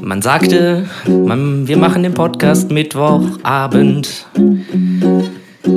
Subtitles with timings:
[0.00, 4.26] Man sagte, man, wir machen den Podcast Mittwochabend.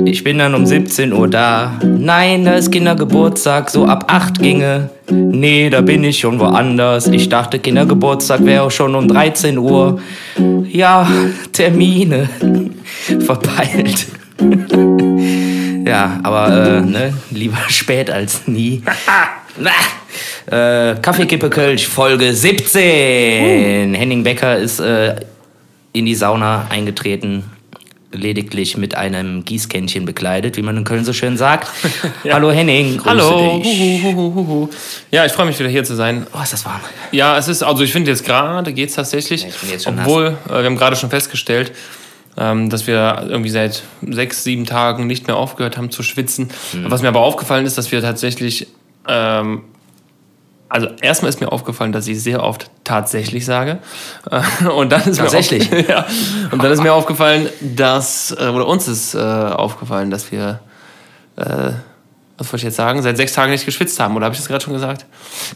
[0.04, 1.78] Ich bin dann um 17 Uhr da.
[1.84, 4.90] Nein, da ist Kindergeburtstag, so ab 8 ginge.
[5.10, 7.08] Nee, da bin ich schon woanders.
[7.08, 10.00] Ich dachte, Kindergeburtstag wäre auch schon um 13 Uhr.
[10.68, 11.08] Ja,
[11.52, 12.28] Termine.
[13.20, 14.06] Verpeilt.
[15.86, 18.82] ja, aber äh, ne, lieber spät als nie.
[20.46, 23.94] Äh, Kaffeekippe Kölsch, Folge 17.
[23.94, 25.16] Henning Becker ist äh,
[25.92, 27.44] in die Sauna eingetreten
[28.12, 31.68] lediglich mit einem Gießkännchen bekleidet, wie man in Köln so schön sagt.
[32.24, 32.34] ja.
[32.34, 33.60] Hallo Henning, Hallo.
[33.62, 34.02] dich.
[34.02, 34.68] Huhuhuhuhu.
[35.10, 36.26] Ja, ich freue mich wieder hier zu sein.
[36.36, 36.80] Oh, ist das warm.
[37.12, 39.84] Ja, es ist, also ich finde jetzt gerade geht es tatsächlich, Ja, ich bin jetzt
[39.84, 41.72] schon obwohl äh, wir haben gerade schon festgestellt,
[42.36, 46.50] ähm, dass wir irgendwie seit sechs, sieben Tagen nicht mehr aufgehört haben zu schwitzen.
[46.72, 46.90] Mhm.
[46.90, 48.66] Was mir aber aufgefallen ist, dass wir tatsächlich,
[49.08, 49.62] ähm,
[50.70, 53.80] also erstmal ist mir aufgefallen, dass ich sehr oft tatsächlich sage.
[54.30, 55.70] Äh, Und dann ist Tatsächlich?
[55.70, 56.06] Mir ja,
[56.52, 60.60] und dann ist mir aufgefallen, dass, äh, oder uns ist äh, aufgefallen, dass wir,
[61.36, 61.72] äh,
[62.38, 64.14] was wollte ich jetzt sagen, seit sechs Tagen nicht geschwitzt haben.
[64.16, 65.06] Oder habe ich das gerade schon gesagt?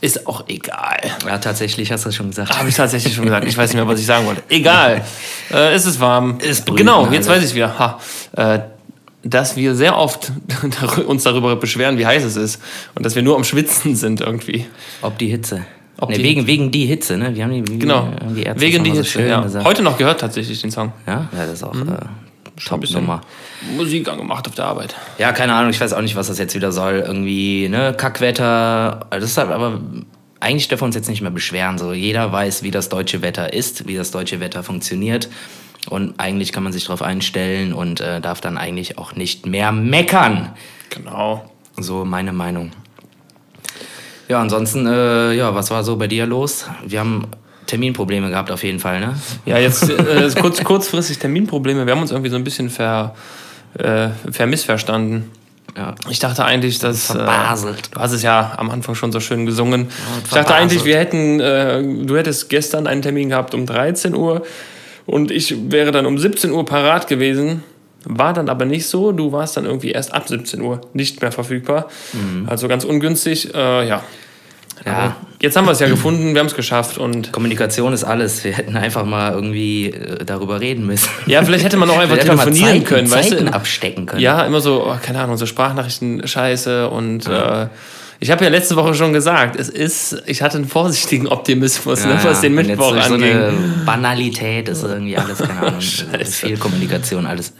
[0.00, 0.98] Ist auch egal.
[1.24, 2.58] Ja, tatsächlich hast du das schon gesagt.
[2.58, 3.46] Habe ich tatsächlich schon gesagt.
[3.46, 4.42] Ich weiß nicht mehr, was ich sagen wollte.
[4.48, 5.02] Egal.
[5.52, 6.38] Äh, es ist warm.
[6.40, 7.78] Es brüten genau, jetzt weiß ich wieder.
[7.78, 7.98] Ha.
[9.24, 10.32] Dass wir sehr oft
[11.06, 12.60] uns darüber beschweren, wie heiß es ist.
[12.94, 14.66] Und dass wir nur am Schwitzen sind irgendwie.
[15.02, 15.64] Ob die Hitze.
[15.98, 17.34] Ob nee, die wegen, wegen die Hitze, ne?
[17.34, 18.06] Wir haben die, wie Genau.
[18.20, 19.10] haben die Ärzte Wegen die so Hitze.
[19.10, 19.40] schön Ja.
[19.40, 19.64] gesagt.
[19.64, 20.92] Heute noch gehört tatsächlich den Song.
[21.06, 21.88] Ja, ja, das ist auch Mhm.
[21.88, 21.96] äh,
[22.66, 23.00] top bisschen.
[23.00, 23.20] Nummer.
[23.76, 24.94] Musik angemacht auf der Arbeit.
[25.18, 27.02] Ja, keine Ahnung, ich weiß auch nicht, was das jetzt wieder soll.
[27.06, 29.06] Irgendwie, ne, Kackwetter.
[29.10, 29.80] Also Das ist halt, aber
[30.40, 31.78] eigentlich dürfen wir uns jetzt nicht mehr beschweren.
[31.78, 35.28] So, jeder weiß, wie das deutsche Wetter ist, wie das deutsche Wetter funktioniert.
[35.88, 39.72] Und eigentlich kann man sich darauf einstellen und äh, darf dann eigentlich auch nicht mehr
[39.72, 40.50] meckern.
[40.90, 41.50] Genau.
[41.76, 42.72] So meine Meinung.
[44.28, 46.66] Ja, ansonsten, äh, ja, was war so bei dir los?
[46.86, 47.26] Wir haben
[47.66, 49.14] Terminprobleme gehabt auf jeden Fall, ne?
[49.44, 51.86] Ja, jetzt äh, kurz, kurzfristig Terminprobleme.
[51.86, 53.14] Wir haben uns irgendwie so ein bisschen ver,
[53.78, 55.30] äh, vermissverstanden.
[55.76, 55.94] Ja.
[56.08, 57.10] Ich dachte eigentlich, dass.
[57.10, 57.90] Äh, Verbaselt.
[57.94, 59.88] du hast es ja am Anfang schon so schön gesungen.
[60.24, 61.40] ich dachte eigentlich, wir hätten.
[61.40, 64.42] Äh, du hättest gestern einen Termin gehabt um 13 Uhr
[65.06, 67.62] und ich wäre dann um 17 Uhr parat gewesen.
[68.06, 69.12] War dann aber nicht so.
[69.12, 71.88] Du warst dann irgendwie erst ab 17 Uhr nicht mehr verfügbar.
[72.46, 73.54] Also ganz ungünstig.
[73.54, 74.02] Äh, ja.
[74.84, 78.44] Ja, Jetzt haben wir es ja gefunden, wir haben es geschafft und Kommunikation ist alles.
[78.44, 81.10] Wir hätten einfach mal irgendwie äh, darüber reden müssen.
[81.26, 83.52] ja, vielleicht hätte man auch einfach telefonieren Zeiten, können, weißt Zeiten du?
[83.52, 84.22] abstecken können.
[84.22, 87.66] Ja, immer so, oh, keine Ahnung, so Sprachnachrichten scheiße und äh,
[88.20, 92.18] ich habe ja letzte Woche schon gesagt, es ist, ich hatte einen vorsichtigen Optimismus, ne,
[92.22, 93.52] was den Mittwoch durch so eine
[93.84, 95.80] Banalität ist irgendwie alles, keine Ahnung,
[96.24, 97.52] viel Kommunikation, alles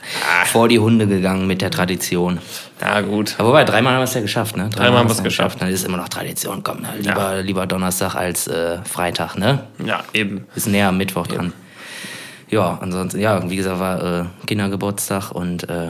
[0.47, 2.39] vor die Hunde gegangen mit der Tradition.
[2.81, 3.35] Ja, gut.
[3.39, 4.69] Aber wobei, dreimal haben wir es ja geschafft, ne?
[4.69, 5.61] Dreimal haben wir's wir es geschafft.
[5.61, 6.89] Dann ist es immer noch Tradition, komm, ne?
[6.99, 9.61] lieber, lieber Donnerstag als äh, Freitag, ne?
[9.85, 10.47] Ja, eben.
[10.55, 11.53] Ist näher am Mittwoch dran.
[12.51, 15.89] Ja, ansonsten, ja, wie gesagt, war äh, Kindergeburtstag und äh,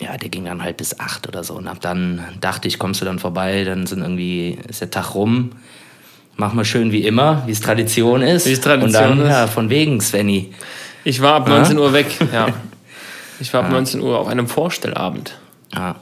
[0.00, 1.54] ja, der ging dann halt bis acht oder so.
[1.54, 5.14] Und ab dann dachte ich, kommst du dann vorbei, dann sind irgendwie, ist der Tag
[5.14, 5.50] rum.
[6.36, 8.46] Mach mal schön wie immer, wie es Tradition ist.
[8.46, 9.28] Wie es Tradition Und dann, ist.
[9.32, 10.52] ja, von wegen, Svenny.
[11.04, 12.48] Ich war ab 19 Uhr weg, ja.
[13.40, 15.36] Ich war ab 19 Uhr auf einem Vorstellabend.
[15.74, 15.96] Ja.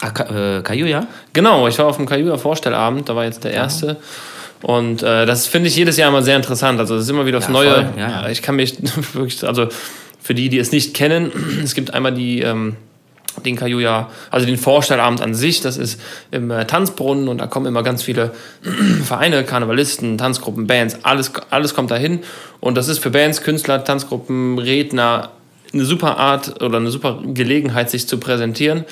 [0.00, 1.06] Ah, Ka äh, ja?
[1.32, 3.98] Genau, ich war auf dem Kajuja Vorstellabend, da war jetzt der erste.
[4.62, 6.80] Und äh, das finde ich jedes Jahr immer sehr interessant.
[6.80, 7.92] Also, das ist immer wieder aufs Ja, Neue.
[7.96, 8.28] ja, ja.
[8.28, 8.76] Ich kann mich
[9.12, 9.68] wirklich, also
[10.20, 11.30] für die, die es nicht kennen,
[11.62, 12.76] es gibt einmal die, ähm,
[13.44, 17.66] den Kajuja, also den Vorstellabend an sich, das ist im äh, Tanzbrunnen und da kommen
[17.66, 18.32] immer ganz viele
[19.04, 22.20] Vereine, Karnevalisten, Tanzgruppen, Bands, alles, alles kommt dahin.
[22.60, 25.30] Und das ist für Bands, Künstler, Tanzgruppen, Redner
[25.72, 28.84] eine super Art oder eine super Gelegenheit, sich zu präsentieren.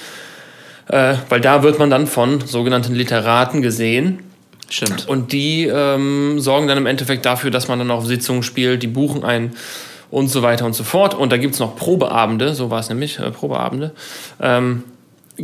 [0.88, 4.20] Äh, weil da wird man dann von sogenannten Literaten gesehen.
[4.68, 5.08] Stimmt.
[5.08, 8.86] Und die ähm, sorgen dann im Endeffekt dafür, dass man dann auf Sitzungen spielt, die
[8.86, 9.54] buchen einen
[10.14, 11.14] und so weiter und so fort.
[11.14, 13.92] Und da gibt es noch Probeabende, so war es nämlich, äh, Probeabende.
[14.40, 14.84] Ähm,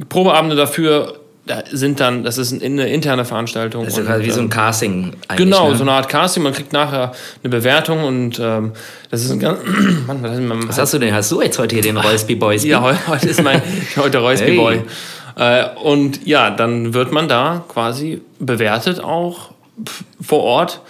[0.09, 1.15] Probeabende dafür
[1.47, 3.85] da sind dann, das ist eine interne Veranstaltung.
[3.85, 5.47] Das ist quasi wie so ähm, ein Casting eigentlich.
[5.49, 5.77] Genau, ne?
[5.77, 6.45] so eine Art Casting.
[6.45, 7.13] Man kriegt nachher
[7.43, 8.73] eine Bewertung und ähm,
[9.11, 9.59] das ist ein ganz.
[10.07, 11.13] Mann, was ist Was hast du denn?
[11.13, 12.63] Hast du jetzt heute hier den Royce Boys?
[12.63, 13.61] ja, heu- heute ist mein
[13.97, 14.57] heute Reusby Hey.
[14.57, 14.83] Boy.
[15.37, 19.51] Äh, und ja, dann wird man da quasi bewertet auch
[20.21, 20.81] vor Ort.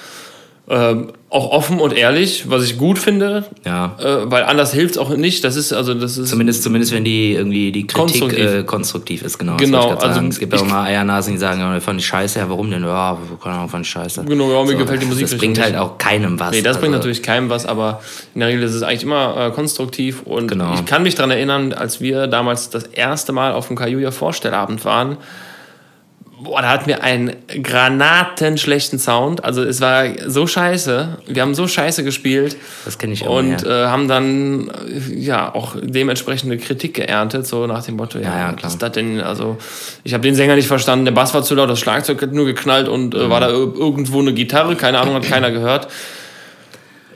[0.72, 3.96] Ähm, auch offen und ehrlich, was ich gut finde, Ja.
[3.98, 5.42] äh, weil anders hilft es auch nicht.
[5.42, 8.38] Das ist also das ist Zumindest, zumindest wenn die irgendwie die Kritik Konstruktiv.
[8.46, 9.56] äh, konstruktiv ist, genau.
[9.56, 10.28] Genau, also sagen.
[10.28, 12.84] es gibt auch mal Eiernasen, die sagen, ja, fand ich scheiße, ja, warum denn?
[12.84, 14.24] Ja, keine Ahnung, fand ich scheiße.
[14.26, 15.80] Genau, ja, mir gefällt die Musik Das bringt halt nicht.
[15.80, 16.52] auch keinem was.
[16.52, 18.00] Nee, das bringt Also, natürlich keinem was, aber
[18.34, 20.22] in der Regel ist es eigentlich immer äh, konstruktiv.
[20.24, 20.74] Und Genau.
[20.74, 24.84] ich kann mich daran erinnern, als wir damals das erste Mal auf dem Kajuja Vorstellabend
[24.84, 25.16] waren,
[26.42, 29.44] boah, da hatten wir einen granatenschlechten Sound.
[29.44, 31.18] Also es war so scheiße.
[31.26, 32.56] Wir haben so scheiße gespielt.
[32.84, 33.38] Das kenne ich auch.
[33.38, 33.84] Und ja.
[33.84, 38.38] äh, haben dann äh, ja auch dementsprechende Kritik geerntet, so nach dem Motto, ja, Ja,
[38.38, 38.72] ja, was klar.
[38.72, 39.20] ist das denn?
[39.20, 39.56] Also
[40.04, 42.46] ich habe den Sänger nicht verstanden, der Bass war zu laut, das Schlagzeug hat nur
[42.46, 43.30] geknallt und äh, Mhm.
[43.30, 45.88] war da ir- irgendwo eine Gitarre, keine Ahnung, hat keiner gehört.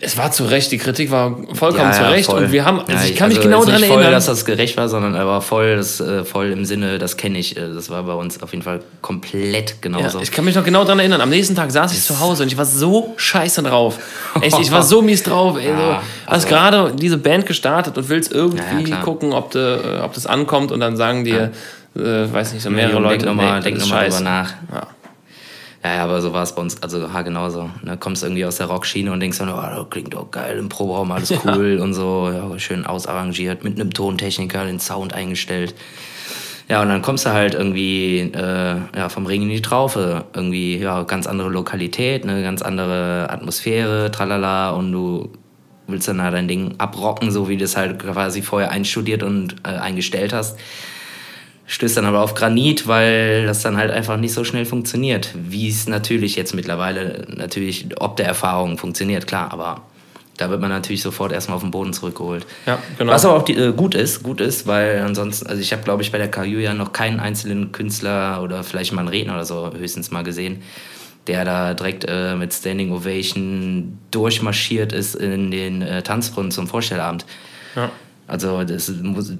[0.04, 2.44] Es war zu Recht, die Kritik war vollkommen zu Recht voll.
[2.44, 4.12] und wir haben, also Ja, ich kann mich also genau daran nicht voll, erinnern.
[4.14, 7.56] dass das gerecht war, sondern aber voll, das, äh, voll im Sinne, das kenne ich.
[7.56, 10.20] äh, Das war bei uns auf jeden Fall komplett Ja, genauso.
[10.20, 11.20] ich kann mich noch genau daran erinnern.
[11.20, 13.98] Am nächsten Tag saß ich zu Hause und ich war so scheiße drauf.
[14.40, 15.56] Echt, ich war so mies drauf.
[15.58, 19.32] Ey, so, Ja, hast also- gerade diese Band gestartet und willst Ja, ja, irgendwie gucken,
[19.32, 21.50] ob, de, äh, ob das ankommt und dann sagen dir,
[21.96, 22.00] äh,
[22.32, 24.50] weiß nicht, so mehrere Leute, denk nochmal denk noch mal drüber nach.
[24.72, 24.86] Ja.
[25.84, 27.68] Ja, ja, aber so war es bei uns, also ha, genauso.
[27.82, 30.70] Ne, kommst irgendwie aus der Rockschiene und denkst dann, oh, das klingt doch geil im
[30.70, 35.74] Proberaum, alles cool und so, ja, schön ausarrangiert, mit einem Tontechniker den Sound eingestellt.
[36.70, 40.24] Ja, und dann kommst du halt irgendwie äh, ja, vom Ring in die Traufe.
[40.32, 45.32] Irgendwie, ja, ganz andere Lokalität, eine ganz andere Atmosphäre, tralala, und du
[45.86, 49.56] willst dann halt dein Ding abrocken, so wie du es halt quasi vorher einstudiert und
[49.64, 50.58] äh, eingestellt hast.
[51.66, 55.30] Stößt dann aber auf Granit, weil das dann halt einfach nicht so schnell funktioniert.
[55.34, 59.82] Wie es natürlich jetzt mittlerweile, natürlich ob der Erfahrung funktioniert, klar, aber
[60.36, 62.44] da wird man natürlich sofort erstmal auf den Boden zurückgeholt.
[62.66, 63.12] Ja, genau.
[63.12, 66.02] Was aber auch die, äh, gut ist, gut ist, weil ansonsten, also ich habe glaube
[66.02, 69.44] ich bei der KU ja noch keinen einzelnen Künstler oder vielleicht mal einen Redner oder
[69.44, 70.62] so höchstens mal gesehen,
[71.28, 77.24] der da direkt äh, mit Standing Ovation durchmarschiert ist in den äh, Tanzbrunnen zum Vorstellabend.
[77.76, 77.90] Ja.
[78.26, 79.32] Also das muss,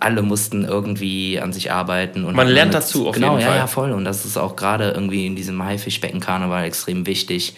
[0.00, 2.24] alle mussten irgendwie an sich arbeiten.
[2.24, 3.56] Und Man lernt damit- dazu auf genau, jeden ja, Fall.
[3.58, 3.92] ja, voll.
[3.92, 7.54] Und das ist auch gerade irgendwie in diesem Haifischbecken-Karneval extrem wichtig,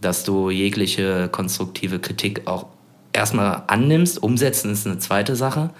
[0.00, 2.66] dass du jegliche konstruktive Kritik auch
[3.12, 4.22] erstmal annimmst.
[4.22, 5.70] Umsetzen ist eine zweite Sache,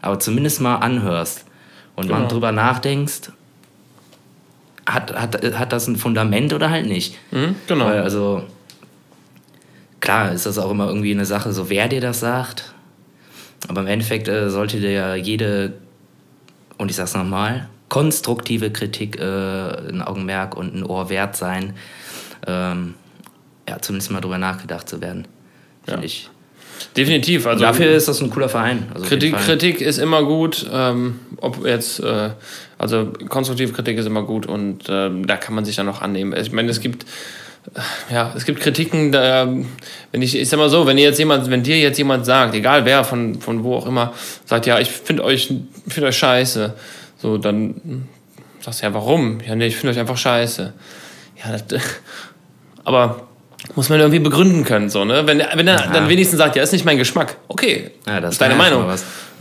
[0.00, 1.44] aber zumindest mal anhörst
[1.96, 2.28] und mal Genau.
[2.28, 3.32] drüber nachdenkst,
[4.86, 7.16] hat, hat, hat das ein Fundament oder halt nicht.
[7.32, 7.86] Mhm, genau.
[7.86, 8.42] Weil also,
[10.00, 12.74] klar ist das auch immer irgendwie eine Sache, so wer dir das sagt.
[13.68, 15.74] Aber im Endeffekt äh, sollte dir ja jede,
[16.78, 21.74] und ich sag's nochmal, konstruktive Kritik äh, ein Augenmerk und ein Ohr wert sein.
[22.46, 22.94] Ähm,
[23.68, 25.26] ja, zumindest mal drüber nachgedacht zu werden.
[25.84, 26.06] Finde Ja.
[26.06, 26.30] ich.
[26.96, 27.46] Definitiv.
[27.46, 28.90] Also Dafür ist das ein cooler Verein.
[28.94, 29.36] Also Kritik.
[29.36, 32.30] Kritik ist immer gut, ähm, ob jetzt, äh,
[32.78, 36.34] also konstruktive Kritik ist immer gut und ähm, da kann man sich dann noch annehmen.
[36.40, 37.04] Ich meine, es gibt,
[38.10, 39.46] ja, es gibt Kritiken, da,
[40.12, 42.54] wenn ich, ich sag mal so, wenn ihr jetzt jemand, wenn dir jetzt jemand sagt,
[42.54, 44.12] egal wer, von, von wo auch immer,
[44.46, 45.52] sagt, ja, ich finde euch,
[45.86, 46.74] finde euch scheiße,
[47.18, 48.08] so, dann
[48.60, 49.40] sagst du, ja, warum?
[49.46, 50.72] Ja, nee, ich finde euch einfach scheiße.
[51.44, 51.80] Ja, das,
[52.84, 53.26] aber
[53.74, 55.26] muss man irgendwie begründen können, so, ne?
[55.26, 58.40] Wenn, wenn er dann wenigstens sagt, ja, ist nicht mein Geschmack, okay, Ja, das ist
[58.40, 58.86] deine Meinung.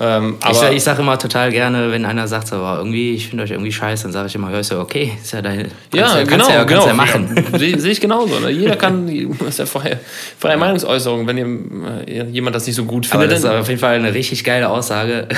[0.01, 3.27] Ähm, Ich, aber ich sage immer total gerne, wenn einer sagt, so, aber irgendwie, ich
[3.27, 5.69] finde euch irgendwie scheiße, dann sage ich immer, hörst du, okay, ist ja dein.
[5.93, 6.87] ja, genau, ja, kannst genau.
[6.87, 7.45] ja machen.
[7.57, 8.39] Sehe sehe ich genauso.
[8.39, 8.49] Ne?
[8.49, 9.07] Jeder kann,
[9.39, 9.99] das ist ja freie,
[10.39, 11.27] freie Meinungsäußerung.
[11.27, 13.95] Wenn ihr, äh, jemand das nicht so gut Aber findet, das ist auf jeden Fall
[13.95, 15.27] eine richtig geile Aussage.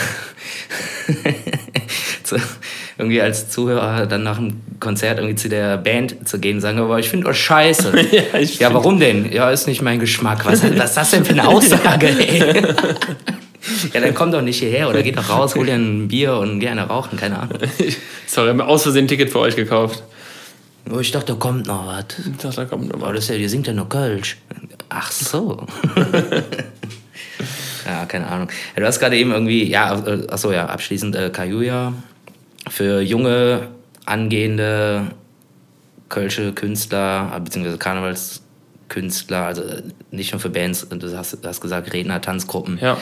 [2.24, 2.36] zu,
[3.00, 6.78] irgendwie als Zuhörer dann nach dem Konzert irgendwie zu der Band zu gehen und sagen,
[6.78, 7.92] aber ich finde euch scheiße.
[8.12, 9.32] Ja, ja, warum denn?
[9.32, 10.46] Ja, ist nicht mein Geschmack.
[10.46, 12.54] Was, was ist das denn für eine Aussage, ey?
[13.94, 16.60] Ja, dann komm doch nicht hierher oder geht doch raus, hol dir ein Bier und
[16.60, 17.60] gerne rauchen, keine Ahnung.
[18.28, 20.04] sorry, ich habe mir aus Versehen ein Ticket für euch gekauft.
[20.90, 22.06] Oh, ich dachte, da kommt noch was.
[22.20, 24.38] Ich dachte, da kommt noch Aber das ist ja, ihr singt ja nur Kölsch.
[24.90, 25.66] Ach so.
[27.86, 28.50] ja, keine Ahnung.
[28.76, 31.94] Du hast gerade eben irgendwie, ja, äh, achso, ja, abschließend äh, Kajuja
[32.70, 33.70] für junge,
[34.06, 35.12] angehende
[36.10, 41.62] Kölsche Künstler, äh, beziehungsweise Karnevalskünstler, also äh, nicht nur für Bands, du hast, du hast
[41.62, 42.80] gesagt, Redner, Tanzgruppen.
[42.82, 42.98] Ja,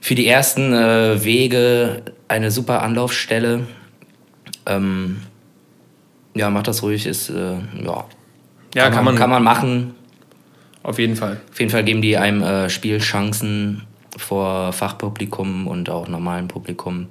[0.00, 3.66] Für die ersten äh, Wege eine super Anlaufstelle.
[4.66, 5.18] Ähm,
[6.34, 8.04] ja, mach das ruhig, ist, äh, ja,
[8.74, 9.94] ja kann, man, kann man machen.
[10.82, 11.40] auf jeden Fall.
[11.50, 13.82] Auf jeden Fall geben die einem äh, Spielchancen
[14.16, 17.08] vor Fachpublikum und auch normalem Publikum,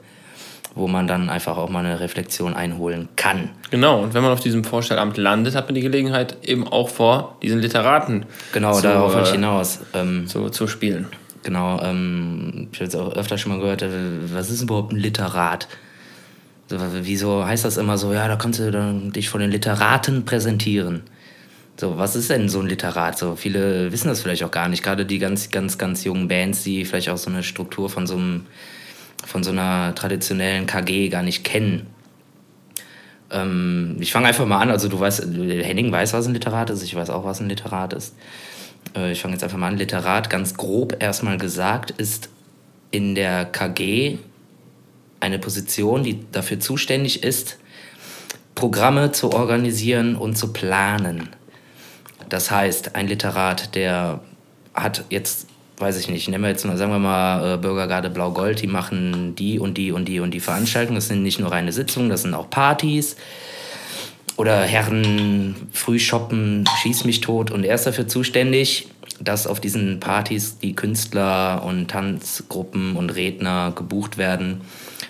[0.75, 3.49] wo man dann einfach auch mal eine Reflexion einholen kann.
[3.71, 7.37] Genau, und wenn man auf diesem Vorstellamt landet, hat man die Gelegenheit, eben auch vor
[7.41, 9.79] diesen Literaten Genau, zu, darauf äh, hinaus.
[9.93, 11.07] Ähm, zu, zu spielen.
[11.47, 13.89] Genau, ähm, ich habe jetzt auch öfter schon mal gehört, äh,
[14.33, 15.69] was ist überhaupt ein Literat?
[16.67, 20.25] So, wieso heißt das immer so, ja, da kannst du dann dich vor den Literaten
[20.25, 21.03] präsentieren.
[21.79, 23.17] So, was ist denn so ein Literat?
[23.17, 24.83] So, viele wissen das vielleicht auch gar nicht.
[24.83, 28.15] Gerade die ganz, ganz, ganz jungen Bands, die vielleicht auch so eine Struktur von so
[28.15, 28.45] einem,
[29.25, 31.87] von so einer traditionellen KG gar nicht kennen.
[33.31, 34.69] Ähm, ich fange einfach mal an.
[34.69, 36.83] Also du weißt, Henning weiß, was ein Literat ist.
[36.83, 38.13] Ich weiß auch, was ein Literat ist.
[38.97, 39.77] Äh, ich fange jetzt einfach mal an.
[39.77, 42.29] Literat, ganz grob erstmal gesagt, ist
[42.91, 44.17] in der KG
[45.19, 47.57] eine Position, die dafür zuständig ist,
[48.55, 51.29] Programme zu organisieren und zu planen.
[52.29, 54.21] Das heißt, ein Literat, der
[54.73, 58.61] hat jetzt, weiß ich nicht, nehmen wir jetzt mal, sagen wir mal, äh, Bürgergarde Blau-Gold,
[58.61, 60.95] die machen die und die und die und die Veranstaltungen.
[60.95, 63.15] Das sind nicht nur reine Sitzungen, das sind auch Partys.
[64.37, 67.51] Oder Herren Frühshoppen, schieß mich tot.
[67.51, 68.87] Und er ist dafür zuständig,
[69.19, 74.61] dass auf diesen Partys die Künstler und Tanzgruppen und Redner gebucht werden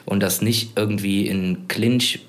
[0.05, 2.21] und das nicht irgendwie in Clinch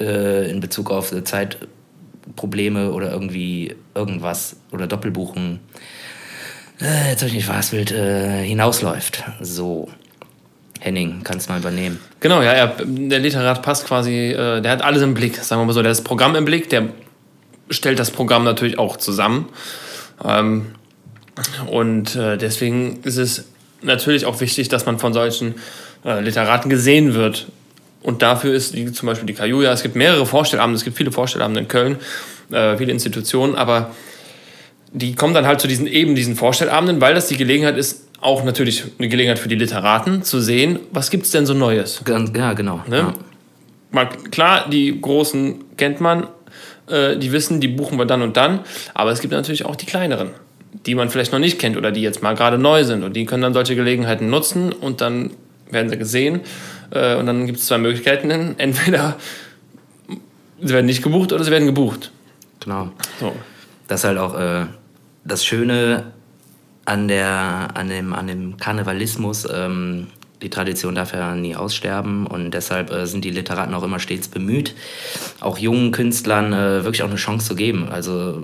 [0.00, 5.60] äh, in Bezug auf Zeitprobleme oder irgendwie irgendwas oder Doppelbuchen,
[6.80, 9.24] äh, jetzt habe ich nicht verhaspelt, äh, hinausläuft.
[9.40, 9.88] So.
[10.86, 11.98] Henning, kannst mal übernehmen.
[12.20, 15.66] Genau, ja, er, der Literat passt quasi, äh, der hat alles im Blick, sagen wir
[15.66, 15.82] mal so.
[15.82, 16.90] Der hat das Programm im Blick, der
[17.70, 19.48] stellt das Programm natürlich auch zusammen.
[20.24, 20.66] Ähm,
[21.66, 23.46] und äh, deswegen ist es
[23.82, 25.56] natürlich auch wichtig, dass man von solchen
[26.04, 27.46] äh, Literaten gesehen wird.
[28.00, 31.10] Und dafür ist die, zum Beispiel die Kajuja, es gibt mehrere Vorstellabende, es gibt viele
[31.10, 31.96] Vorstellabende in Köln,
[32.52, 33.90] äh, viele Institutionen, aber
[34.92, 38.44] die kommen dann halt zu diesen eben diesen Vorstellabenden, weil das die Gelegenheit ist, auch
[38.44, 42.02] natürlich eine Gelegenheit für die Literaten zu sehen, was gibt es denn so Neues.
[42.06, 42.82] Ja, genau.
[42.88, 42.96] Ne?
[42.96, 43.14] Ja.
[43.90, 46.26] Mal, klar, die Großen kennt man,
[46.88, 48.60] äh, die wissen, die buchen wir dann und dann,
[48.94, 50.30] aber es gibt natürlich auch die kleineren,
[50.86, 53.26] die man vielleicht noch nicht kennt oder die jetzt mal gerade neu sind und die
[53.26, 55.30] können dann solche Gelegenheiten nutzen und dann
[55.70, 56.40] werden sie gesehen
[56.90, 59.16] äh, und dann gibt es zwei Möglichkeiten, entweder
[60.60, 62.10] sie werden nicht gebucht oder sie werden gebucht.
[62.60, 62.90] Genau.
[63.20, 63.32] So.
[63.88, 64.66] Das ist halt auch äh,
[65.24, 66.12] das Schöne
[66.86, 69.46] an, der, an, dem, an dem Karnevalismus.
[69.52, 70.06] Ähm,
[70.42, 74.28] die Tradition darf ja nie aussterben und deshalb äh, sind die Literaten auch immer stets
[74.28, 74.74] bemüht,
[75.40, 77.88] auch jungen Künstlern äh, wirklich auch eine Chance zu geben.
[77.88, 78.42] Also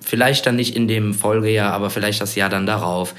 [0.00, 3.14] vielleicht dann nicht in dem Folgejahr, aber vielleicht das Jahr dann darauf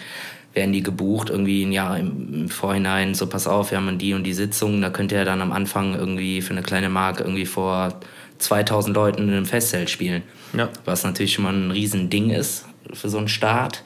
[0.53, 4.13] werden die gebucht, irgendwie ein Jahr im, im Vorhinein, so pass auf, wir haben die
[4.13, 7.45] und die Sitzung, da könnt ihr dann am Anfang irgendwie für eine kleine Marke irgendwie
[7.45, 7.99] vor
[8.39, 10.23] 2000 Leuten in einem Festzelt spielen.
[10.53, 10.69] Ja.
[10.85, 13.83] Was natürlich schon mal ein Riesending ist für so einen Start.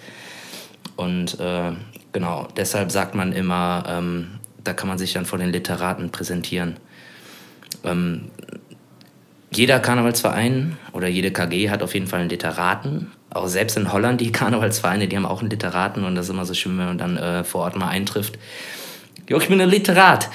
[0.96, 1.72] Und äh,
[2.12, 6.78] genau, deshalb sagt man immer, ähm, da kann man sich dann vor den Literaten präsentieren.
[7.84, 8.32] Ähm,
[9.52, 13.12] jeder Karnevalsverein oder jede KG hat auf jeden Fall einen Literaten.
[13.30, 16.46] Auch selbst in Holland, die Karnevalsvereine, die haben auch einen Literaten und das ist immer
[16.46, 18.38] so schön, wenn man dann äh, vor Ort mal eintrifft.
[19.30, 20.30] Jo, ich bin ein Literat.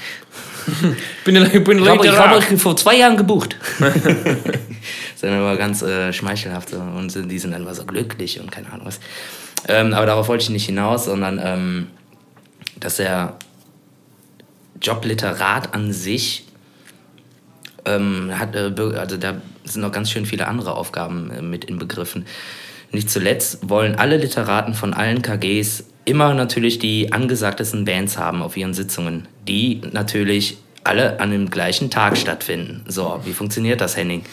[1.25, 2.05] bin ein, ich bin ein Literat.
[2.05, 3.57] Ich habe euch vor zwei Jahren gebucht.
[3.79, 8.51] das ist dann immer ganz äh, schmeichelhaft und die sind dann immer so glücklich und
[8.51, 9.01] keine Ahnung was.
[9.69, 11.87] Ähm, aber darauf wollte ich nicht hinaus, sondern ähm,
[12.81, 13.37] dass der
[14.81, 16.45] Job Literat an sich
[17.85, 22.27] ähm, hat, äh, also da sind noch ganz schön viele andere Aufgaben äh, mit inbegriffen.
[22.91, 28.57] Nicht zuletzt wollen alle Literaten von allen KGs immer natürlich die angesagtesten Bands haben auf
[28.57, 32.85] ihren Sitzungen, die natürlich alle an dem gleichen Tag stattfinden.
[32.89, 34.25] So, wie funktioniert das, Henning?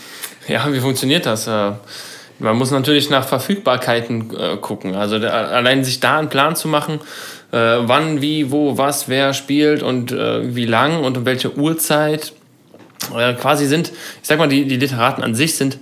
[0.47, 1.47] Ja, wie funktioniert das?
[1.47, 1.73] Äh,
[2.39, 4.95] man muss natürlich nach Verfügbarkeiten äh, gucken.
[4.95, 6.99] Also allein sich da einen Plan zu machen,
[7.51, 12.33] äh, wann, wie, wo, was, wer spielt und wie lang und um welche Uhrzeit.
[13.39, 15.79] quasi sind, ich sag mal, die, die Literaten an sich sind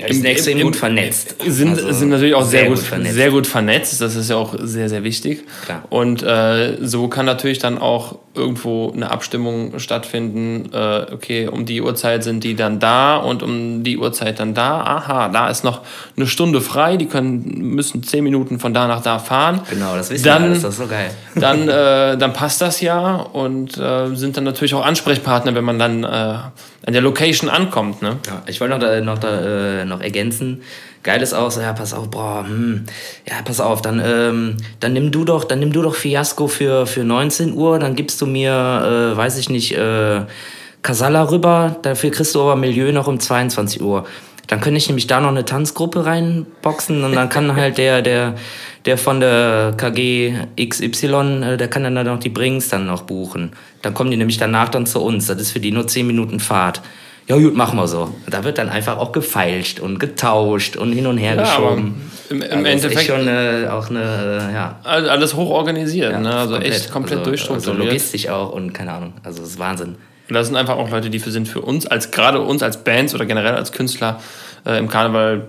[0.00, 1.36] ja, die sind extrem im, gut vernetzt.
[1.46, 3.14] Sind, also sind natürlich auch sehr, sehr gut, gut, vernetzt.
[3.14, 4.00] sehr gut vernetzt.
[4.00, 5.44] Das ist ja auch sehr, sehr wichtig.
[5.66, 5.84] Klar.
[5.90, 10.70] Und äh, so kann natürlich dann auch irgendwo eine Abstimmung stattfinden.
[10.72, 14.80] Äh, okay, um die Uhrzeit sind die dann da und um die Uhrzeit dann da.
[14.80, 15.82] Aha, da ist noch
[16.16, 16.96] eine Stunde frei.
[16.96, 19.60] Die können, müssen zehn Minuten von da nach da fahren.
[19.70, 20.62] Genau, das wissen dann, wir alles.
[20.62, 21.10] Das ist so geil.
[21.36, 25.78] Dann, äh, dann passt das ja und äh, sind dann natürlich auch Ansprechpartner, wenn man
[25.78, 26.52] dann äh, an
[26.92, 28.02] der Location ankommt.
[28.02, 28.18] Ne?
[28.26, 30.62] Ja, ich wollte noch, da, noch, da, äh, noch ergänzen.
[31.02, 32.84] Geil ist auch so, ja, pass auf, boah, hm,
[33.26, 36.86] ja, pass auf, dann, ähm, dann nimm du doch, dann nimm du doch Fiasco für,
[36.86, 40.20] für 19 Uhr, dann gibst du mir, äh, weiß ich nicht, äh,
[40.82, 44.04] Casalla rüber, dafür kriegst du aber Milieu noch um 22 Uhr.
[44.46, 48.34] Dann könnte ich nämlich da noch eine Tanzgruppe reinboxen und dann kann halt der, der,
[48.84, 53.52] der von der KG XY, äh, der kann dann noch die Brings dann noch buchen.
[53.82, 55.28] Dann kommen die nämlich danach dann zu uns.
[55.28, 56.82] Das ist für die nur 10 Minuten Fahrt.
[57.28, 58.12] Ja gut, machen wir so.
[58.28, 62.10] Da wird dann einfach auch gefeilscht und getauscht und hin und her ja, geschoben.
[62.28, 64.80] Im, im also Endeffekt schon eine, auch eine, ja.
[64.82, 66.34] Alles hoch organisiert, ja, ne?
[66.34, 67.80] also komplett, echt komplett also, durchstrukturiert.
[67.80, 69.96] Also logistisch auch und keine Ahnung, also das ist Wahnsinn.
[70.28, 72.84] Und das sind einfach auch Leute, die für sind für uns, als gerade uns als
[72.84, 74.20] Bands oder generell als Künstler
[74.64, 75.48] äh, im Karneval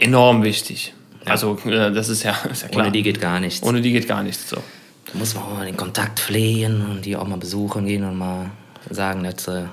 [0.00, 0.94] enorm wichtig.
[1.24, 1.32] Ja.
[1.32, 2.84] Also äh, das ist ja, ist ja klar.
[2.84, 3.62] Ohne die geht gar nichts.
[3.62, 4.48] Ohne die geht gar nichts.
[4.48, 4.56] So.
[4.56, 8.16] Da muss man auch mal den Kontakt pflegen und die auch mal besuchen gehen und
[8.16, 8.50] mal
[8.90, 9.64] sagen, dass, äh,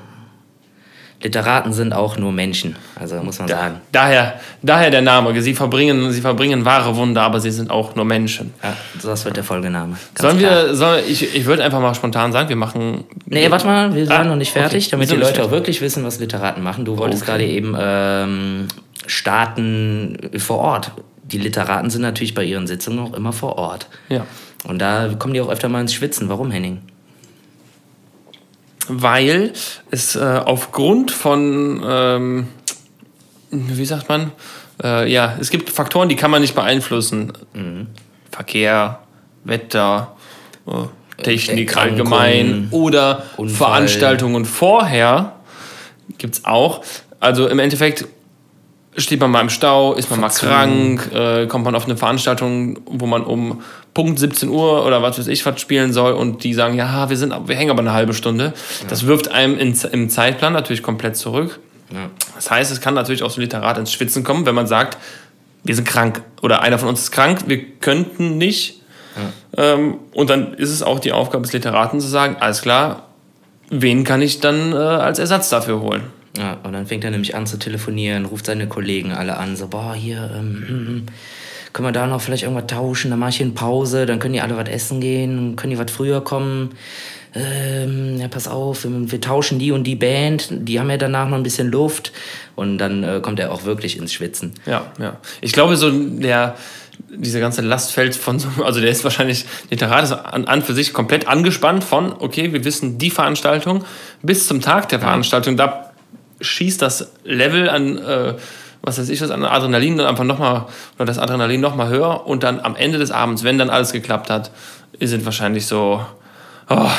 [1.23, 3.75] Literaten sind auch nur Menschen, also muss man sagen.
[3.91, 5.39] Daher, daher der Name.
[5.41, 8.53] Sie verbringen, sie verbringen wahre Wunder, aber sie sind auch nur Menschen.
[8.63, 9.97] Ja, das wird der Folgename.
[10.17, 10.67] Sollen klar.
[10.67, 13.03] wir, soll, ich, ich würde einfach mal spontan sagen, wir machen.
[13.25, 14.91] Nee, warte mal, wir sind Ah, noch nicht fertig, okay.
[14.91, 16.85] damit die Leute auch wirklich wissen, was Literaten machen.
[16.85, 17.31] Du wolltest Okay.
[17.31, 18.67] gerade eben ähm,
[19.05, 20.91] starten vor Ort.
[21.23, 23.87] Die Literaten sind natürlich bei ihren Sitzungen auch immer vor Ort.
[24.09, 24.25] Ja.
[24.67, 26.29] Und da kommen die auch öfter mal ins Schwitzen.
[26.29, 26.79] Warum, Henning?
[28.87, 29.53] Weil
[29.91, 32.47] es äh, aufgrund von, ähm,
[33.51, 34.31] wie sagt man,
[34.83, 37.33] äh, ja, es gibt Faktoren, die kann man nicht beeinflussen.
[37.53, 37.87] Mhm.
[38.31, 38.99] Verkehr,
[39.43, 40.15] Wetter,
[40.67, 43.67] äh, Technik Erkrankungen, allgemein oder Unfall.
[43.67, 45.33] Veranstaltungen vorher
[46.17, 46.83] gibt es auch.
[47.19, 48.07] Also im Endeffekt
[48.97, 50.49] steht man mal im Stau, ist man mal Verzug.
[50.49, 53.61] krank, äh, kommt man auf eine Veranstaltung, wo man um
[53.93, 57.17] Punkt 17 Uhr oder was weiß ich was spielen soll und die sagen, ja, wir,
[57.17, 58.53] sind, wir hängen aber eine halbe Stunde.
[58.87, 61.59] Das wirft einem in, im Zeitplan natürlich komplett zurück.
[61.91, 62.09] Ja.
[62.35, 64.97] Das heißt, es kann natürlich auch so ein Literat ins Schwitzen kommen, wenn man sagt,
[65.63, 68.81] wir sind krank oder einer von uns ist krank, wir könnten nicht.
[69.57, 73.07] Ähm, und dann ist es auch die Aufgabe des Literaten zu sagen, alles klar,
[73.69, 76.03] wen kann ich dann äh, als Ersatz dafür holen?
[76.37, 79.67] Ja, und dann fängt er nämlich an zu telefonieren, ruft seine Kollegen alle an, so,
[79.67, 81.05] boah, hier, ähm, hm, hm,
[81.73, 84.41] können wir da noch vielleicht irgendwas tauschen, dann mache ich eine Pause, dann können die
[84.41, 86.71] alle was essen gehen, können die was früher kommen.
[87.33, 91.29] Ähm, ja, pass auf, wir, wir tauschen die und die Band, die haben ja danach
[91.29, 92.11] noch ein bisschen Luft
[92.55, 94.53] und dann äh, kommt er auch wirklich ins Schwitzen.
[94.65, 95.17] Ja, ja.
[95.39, 96.57] Ich glaube, so der,
[97.09, 100.73] diese ganze Last fällt von so, also der ist wahrscheinlich, Literat ist an, an für
[100.73, 103.85] sich komplett angespannt von, okay, wir wissen die Veranstaltung
[104.21, 105.91] bis zum Tag der Veranstaltung, da
[106.41, 108.33] schießt das Level an, äh,
[108.81, 110.65] was weiß ich an Adrenalin dann einfach nochmal,
[110.97, 114.29] oder das Adrenalin nochmal höher und dann am Ende des Abends, wenn dann alles geklappt
[114.29, 114.51] hat,
[114.99, 116.05] sind wahrscheinlich so,
[116.69, 116.89] oh,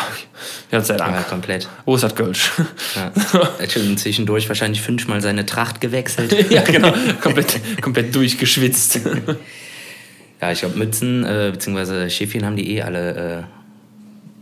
[0.70, 1.14] Gott sei Dank.
[1.14, 1.68] Ja, komplett.
[1.84, 2.52] Wo ist das Gölsch?
[2.94, 3.12] Ja.
[3.58, 6.34] Er hat schon zwischendurch wahrscheinlich fünfmal seine Tracht gewechselt.
[6.50, 6.92] ja, genau.
[7.20, 9.00] Komplett, komplett durchgeschwitzt.
[10.40, 12.10] Ja, ich glaube, Mützen äh, bzw.
[12.10, 13.42] Schiffchen haben die eh alle äh,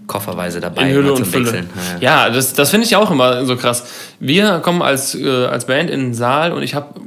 [0.07, 1.45] kofferweise dabei In Hülle und zum Fülle.
[1.45, 1.71] Wechseln.
[2.01, 3.85] Ja, das, das finde ich auch immer so krass.
[4.19, 6.99] Wir kommen als, äh, als Band in den Saal und ich habe,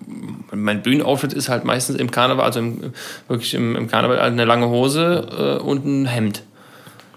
[0.54, 2.94] mein Bühnenauftritt ist halt meistens im Karneval, also im,
[3.28, 6.44] wirklich im, im Karneval halt eine lange Hose äh, und ein Hemd.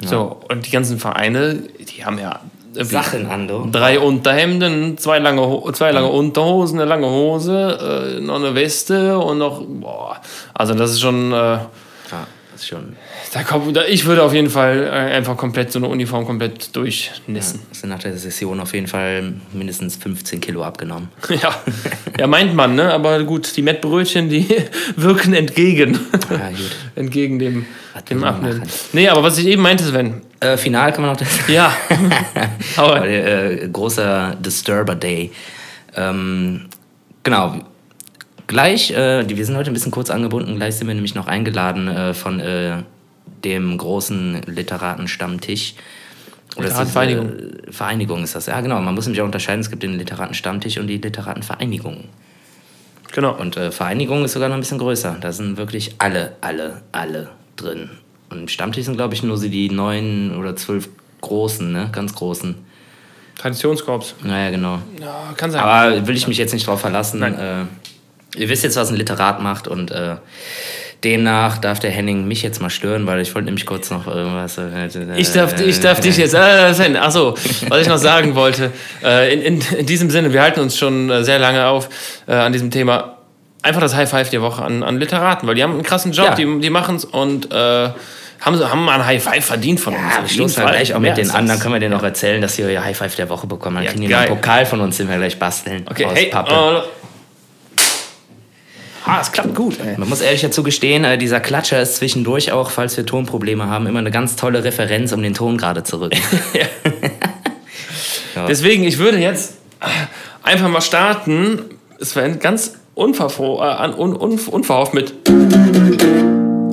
[0.03, 2.40] So, und die ganzen Vereine, die haben ja
[2.75, 3.66] Sachen an, du.
[3.72, 9.38] drei Unterhemden, zwei lange, zwei lange Unterhosen, eine lange Hose, äh, noch eine Weste und
[9.38, 10.20] noch, boah,
[10.53, 11.33] also das ist schon...
[11.33, 11.68] Äh, Ja,
[12.57, 12.97] ist schon.
[13.33, 17.61] da kommt, ich würde auf jeden Fall äh, einfach komplett so eine Uniform komplett durchnissen.
[17.69, 21.09] Das sind nach der Session auf jeden Fall mindestens 15 Kilo abgenommen.
[21.42, 21.55] Ja.
[22.19, 22.92] ja, meint man, ne?
[22.92, 24.47] Aber gut, die Mettbrötchen, die
[24.97, 25.99] wirken entgegen.
[26.31, 26.77] Ja, gut.
[26.95, 28.62] entgegen dem, Was dem Abnehmen.
[28.92, 30.23] Nee, aber was ich eben meinte, Sven.
[30.40, 31.47] Äh, final kann man noch das.
[31.49, 31.77] Ja.
[32.77, 35.31] aber Aber, äh, großer Disturber Day.
[35.95, 36.69] Ähm,
[37.23, 37.61] genau.
[38.46, 41.88] Gleich, äh, wir sind heute ein bisschen kurz angebunden, gleich sind wir nämlich noch eingeladen
[41.88, 42.82] äh, von äh,
[43.44, 45.74] dem großen Literatenstammtisch.
[46.56, 47.28] Oder ist, Literatenvereinigung.
[47.28, 48.80] Äh, Vereinigung ist das, ja genau.
[48.80, 52.04] Man muss nämlich auch unterscheiden, es gibt den Literatenstammtisch und die Literatenvereinigung.
[53.12, 53.35] genau.
[53.37, 55.16] Und äh, Vereinigung ist sogar noch ein bisschen größer.
[55.20, 57.90] Da sind wirklich alle, alle, alle drin.
[58.30, 60.88] Und im Stammtisch sind, glaube ich, nur so die neun oder zwölf
[61.20, 61.88] großen, ne?
[61.92, 62.54] Ganz großen.
[63.38, 64.14] Traditionskorps.
[64.22, 64.78] Naja, genau.
[65.00, 65.61] Ja, kann sein.
[65.61, 67.20] Aber will ich mich jetzt nicht drauf verlassen.
[67.20, 67.68] Nein.
[68.37, 70.16] Äh, ihr wisst jetzt, was ein Literat macht und äh,
[71.05, 74.59] demnach darf der Henning mich jetzt mal stören, weil ich wollte nämlich kurz noch irgendwas.
[74.59, 76.35] Äh, ich darf, ich darf dich jetzt.
[76.35, 77.35] Äh, Sven, ach so,
[77.68, 78.70] was ich noch sagen wollte.
[79.05, 81.88] Äh, in, in, in diesem Sinne, wir halten uns schon äh, sehr lange auf
[82.27, 83.18] äh, an diesem Thema.
[83.62, 86.27] Einfach das High Five der Woche an, an Literaten, weil die haben einen krassen Job,
[86.27, 86.35] Ja.
[86.35, 87.88] die, die machen es und äh,
[88.40, 90.03] haben, haben mal ein High Five verdient von uns.
[90.14, 90.66] Ja, Auf wir jeden Fall.
[90.70, 93.16] gleich auch mit den anderen, können wir denen noch erzählen, dass wir ihr High Five
[93.16, 93.77] der Woche bekommen.
[93.77, 94.29] Dann Ja, kriegen die einen.
[94.29, 95.85] Pokal von uns, den wir gleich basteln.
[95.90, 96.53] Okay, aus hey, Pappe.
[96.55, 96.83] oh,
[99.07, 99.79] ah, es klappt gut.
[99.81, 99.99] Ey.
[99.99, 103.87] Man muss ehrlich dazu gestehen, äh, dieser Klatscher ist zwischendurch auch, falls wir Tonprobleme haben,
[103.87, 106.21] immer eine ganz tolle Referenz, um den Ton gerade zu rücken.
[108.49, 109.55] Deswegen, ich würde jetzt
[110.42, 111.62] einfach mal starten.
[112.01, 115.14] Sven, ganz unverfro äh, un, un, unverhofft mit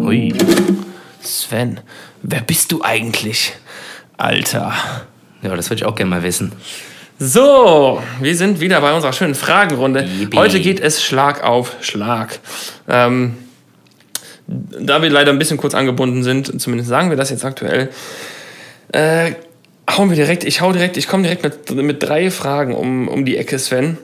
[0.02, 0.34] Ui.
[1.22, 1.80] Sven,
[2.22, 3.54] wer bist du eigentlich?
[4.18, 4.74] Alter.
[5.42, 6.52] Ja, das würde ich auch gerne mal wissen.
[7.20, 10.04] So, wir sind wieder bei unserer schönen Fragenrunde.
[10.04, 10.36] Yippie.
[10.36, 12.40] Heute geht es Schlag auf Schlag.
[12.88, 13.38] Ähm,
[14.48, 17.90] da wir leider ein bisschen kurz angebunden sind, zumindest sagen wir das jetzt aktuell,
[18.92, 19.34] äh,
[19.90, 23.26] hauen wir direkt, ich hau direkt, ich komme direkt mit, mit drei Fragen um, um
[23.26, 23.98] die Ecke, Sven.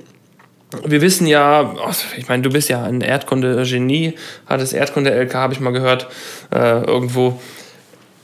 [0.85, 1.75] Wir wissen ja,
[2.15, 4.13] ich meine, du bist ja ein Erdkunde-Genie,
[4.45, 6.07] hattest Erdkunde-LK, habe ich mal gehört,
[6.53, 7.39] äh, irgendwo.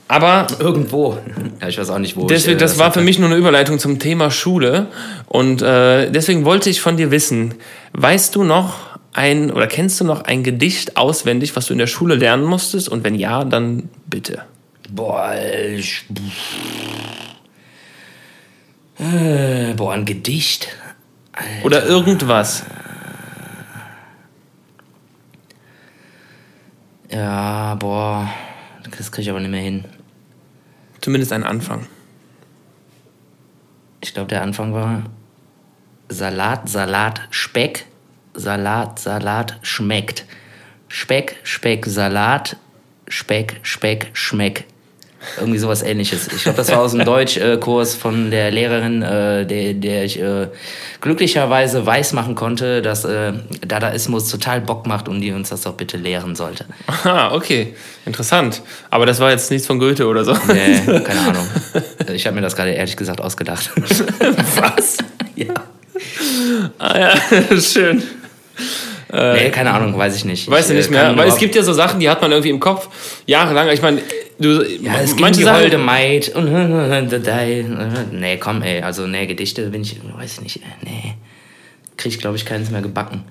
[0.08, 1.18] Aber Irgendwo.
[1.60, 2.26] Ja, ich weiß auch nicht, wo.
[2.26, 3.00] deswegen, ich, äh, das war hatte.
[3.00, 4.86] für mich nur eine Überleitung zum Thema Schule.
[5.26, 7.54] Und äh, deswegen wollte ich von dir wissen,
[7.92, 11.86] weißt du noch ein oder kennst du noch ein Gedicht auswendig, was du in der
[11.86, 12.88] Schule lernen musstest?
[12.88, 14.42] Und wenn ja, dann bitte.
[14.90, 15.34] Boah,
[15.74, 16.04] ich,
[18.98, 20.68] äh, boah, ein Gedicht.
[21.64, 22.64] Oder irgendwas.
[27.10, 28.28] Ja, boah,
[28.96, 29.84] das kriege ich aber nicht mehr hin.
[31.06, 31.86] Zumindest ein Anfang.
[34.00, 35.04] Ich glaube, der Anfang war
[36.08, 37.86] Salat, Salat, Speck,
[38.34, 40.24] Salat, Salat, schmeckt.
[40.88, 42.56] Speck, Speck, Salat,
[43.06, 44.64] Speck, Speck, schmeck.
[45.38, 46.28] Irgendwie sowas ähnliches.
[46.28, 50.48] Ich glaube, das war aus dem Deutschkurs von der Lehrerin, äh, der, der ich äh,
[51.00, 53.32] glücklicherweise weiß machen konnte, dass äh,
[53.66, 56.64] Dadaismus total Bock macht und die uns das doch bitte lehren sollte.
[57.04, 57.74] Ah, okay.
[58.04, 58.62] Interessant.
[58.90, 60.32] Aber das war jetzt nichts von Goethe oder so.
[60.48, 61.46] Nee, keine Ahnung.
[62.12, 63.70] Ich habe mir das gerade ehrlich gesagt ausgedacht.
[64.56, 64.98] Was?
[65.34, 65.54] ja.
[66.78, 68.02] Ah ja, schön.
[69.16, 70.50] Nee, keine Ahnung, weiß ich nicht.
[70.50, 71.16] Weißt du Ich, nicht äh, mehr?
[71.16, 72.88] Weil es gibt ja so Sachen, die hat man irgendwie im Kopf
[73.26, 73.68] jahrelang.
[73.70, 74.02] Ich meine,
[74.38, 79.26] du, Ja, es gibt manche die Sachen, holde Maid und nee, komm, ey, also nee,
[79.26, 81.14] Gedichte bin ich, weiß ich nicht, äh, nee,
[81.96, 83.24] krieg ich glaube ich keins mehr gebacken.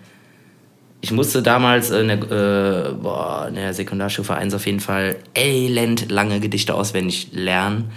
[1.02, 6.12] Ich musste damals in der, äh, boah, in der Sekundarstufe 1 auf jeden Fall elend
[6.12, 7.91] lange Gedichte auswendig lernen,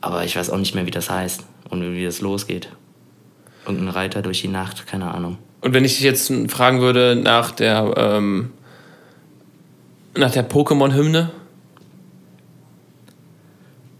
[0.00, 2.70] aber ich weiß auch nicht mehr, wie das heißt und wie das losgeht.
[3.66, 5.36] Irgendein Reiter durch die Nacht, keine Ahnung.
[5.66, 8.52] Und wenn ich dich jetzt fragen würde nach der, ähm,
[10.14, 11.30] nach der Pokémon-Hymne,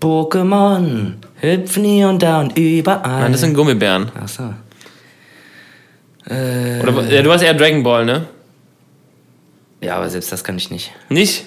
[0.01, 3.23] Pokémon hüpfen hier und da und überall.
[3.23, 4.13] nein, das sind Gummibären.
[4.15, 4.55] Ach so.
[6.33, 8.29] Äh, Oder, ja, du hast eher Dragon Ball, ne?
[9.81, 10.93] ja, aber selbst das kann ich nicht.
[11.09, 11.47] Nicht?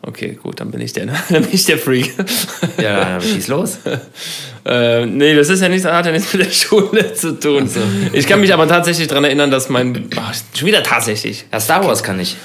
[0.00, 1.14] Okay, gut, dann bin ich der, ne?
[1.28, 2.12] dann bin ich der Freak.
[2.80, 3.78] Ja, schieß los.
[4.64, 7.68] äh, nee, das ist ja nichts, hat ja nichts mit der Schule zu tun.
[8.12, 10.08] Ich kann mich aber tatsächlich daran erinnern, dass mein.
[10.16, 11.46] Ach, schon wieder tatsächlich.
[11.52, 12.36] Ja, Star Wars kann ich.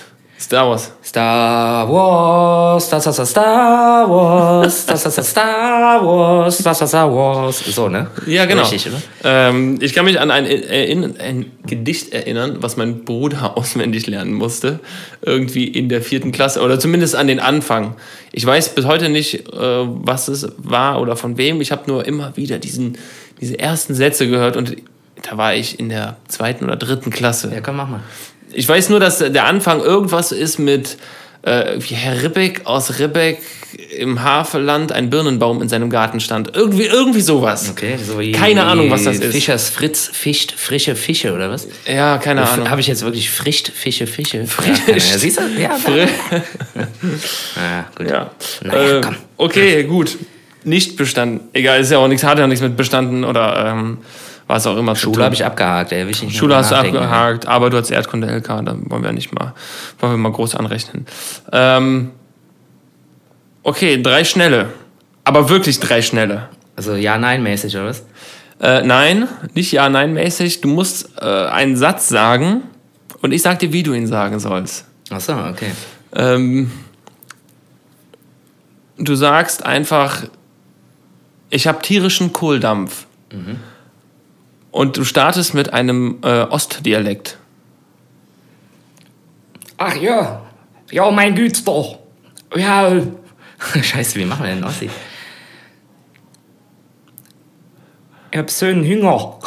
[0.43, 0.91] Star Wars.
[1.01, 7.59] Star Wars, das ist Star Wars, das ist Star Wars, das ist Star Wars.
[7.59, 8.07] So, ne?
[8.27, 8.63] Ja, genau.
[8.63, 9.01] Richtig, oder?
[9.23, 14.33] Ähm, ich kann mich an ein, Erinn- ein Gedicht erinnern, was mein Bruder auswendig lernen
[14.33, 14.79] musste.
[15.21, 16.61] Irgendwie in der vierten Klasse.
[16.61, 17.95] Oder zumindest an den Anfang.
[18.33, 21.61] Ich weiß bis heute nicht, äh, was es war oder von wem.
[21.61, 22.97] Ich habe nur immer wieder diesen,
[23.39, 24.75] diese ersten Sätze gehört und
[25.29, 27.49] da war ich in der zweiten oder dritten Klasse.
[27.53, 28.01] Ja, komm, mach mal.
[28.53, 30.97] Ich weiß nur, dass der Anfang irgendwas ist mit
[31.43, 33.39] äh, Herr Ribbeck aus Ribbeck
[33.97, 36.55] im Havelland ein Birnenbaum in seinem Garten stand.
[36.55, 37.69] Irgendwie, irgendwie sowas.
[37.71, 39.31] Okay, so wie Keine Ahnung, was das ist.
[39.33, 41.67] Fischers Fritz fischt frische Fische, oder was?
[41.87, 42.69] Ja, keine Ahnung.
[42.69, 44.37] Habe ich jetzt wirklich frischt Fische, Fische?
[44.57, 44.77] Ahnung.
[44.87, 45.61] ja, siehst du?
[45.61, 46.07] Ja, Fri-
[47.55, 48.09] ja gut.
[48.09, 48.31] ja.
[48.63, 49.15] Naja, äh, komm.
[49.37, 50.17] Okay, gut.
[50.63, 51.41] Nicht bestanden.
[51.53, 53.97] Egal, ist ja auch nichts, hat ja nichts mit bestanden oder ähm,
[54.47, 54.95] was auch immer.
[54.95, 56.07] Schule habe ich abgehakt, ey.
[56.09, 59.33] Ich nicht Schule hast du abgehakt, aber du hast Erdkunde LK, da wollen wir nicht
[59.33, 59.53] mal,
[59.99, 61.05] wollen wir mal groß anrechnen.
[61.51, 62.11] Ähm,
[63.63, 64.69] okay, drei schnelle.
[65.23, 66.49] Aber wirklich drei schnelle.
[66.75, 68.05] Also ja-nein-mäßig, oder was?
[68.59, 70.61] Äh, nein, nicht ja-nein-mäßig.
[70.61, 72.63] Du musst äh, einen Satz sagen
[73.21, 74.85] und ich sag dir, wie du ihn sagen sollst.
[75.09, 75.71] Ach so, okay.
[76.15, 76.71] Ähm,
[78.97, 80.23] du sagst einfach,
[81.49, 83.05] ich habe tierischen Kohldampf.
[84.73, 87.37] Und du startest mit einem äh, Ostdialekt.
[89.77, 90.41] Ach ja.
[90.89, 91.99] Ja, mein Güte doch.
[92.55, 92.91] Ja.
[93.83, 94.89] Scheiße, wie machen wir denn Ossi?
[98.31, 99.37] Ich hab so einen Hunger.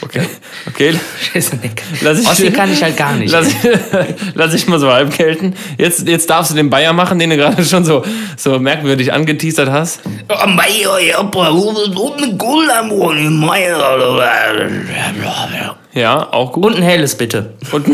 [0.00, 0.22] Okay.
[0.66, 0.94] Okay.
[1.32, 1.70] Scheiße, nee.
[2.02, 3.32] Lass ich- Ossi kann ich halt gar nicht.
[3.32, 3.48] Lass,
[4.34, 5.54] lass ich mal so halb gelten.
[5.76, 8.04] Jetzt, jetzt darfst du den Bayer machen, den du gerade schon so,
[8.36, 10.00] so merkwürdig angeteasert hast.
[15.94, 15.98] Oh.
[15.98, 16.66] Ja, auch gut.
[16.66, 17.54] Und ein helles, bitte.
[17.72, 17.86] Und,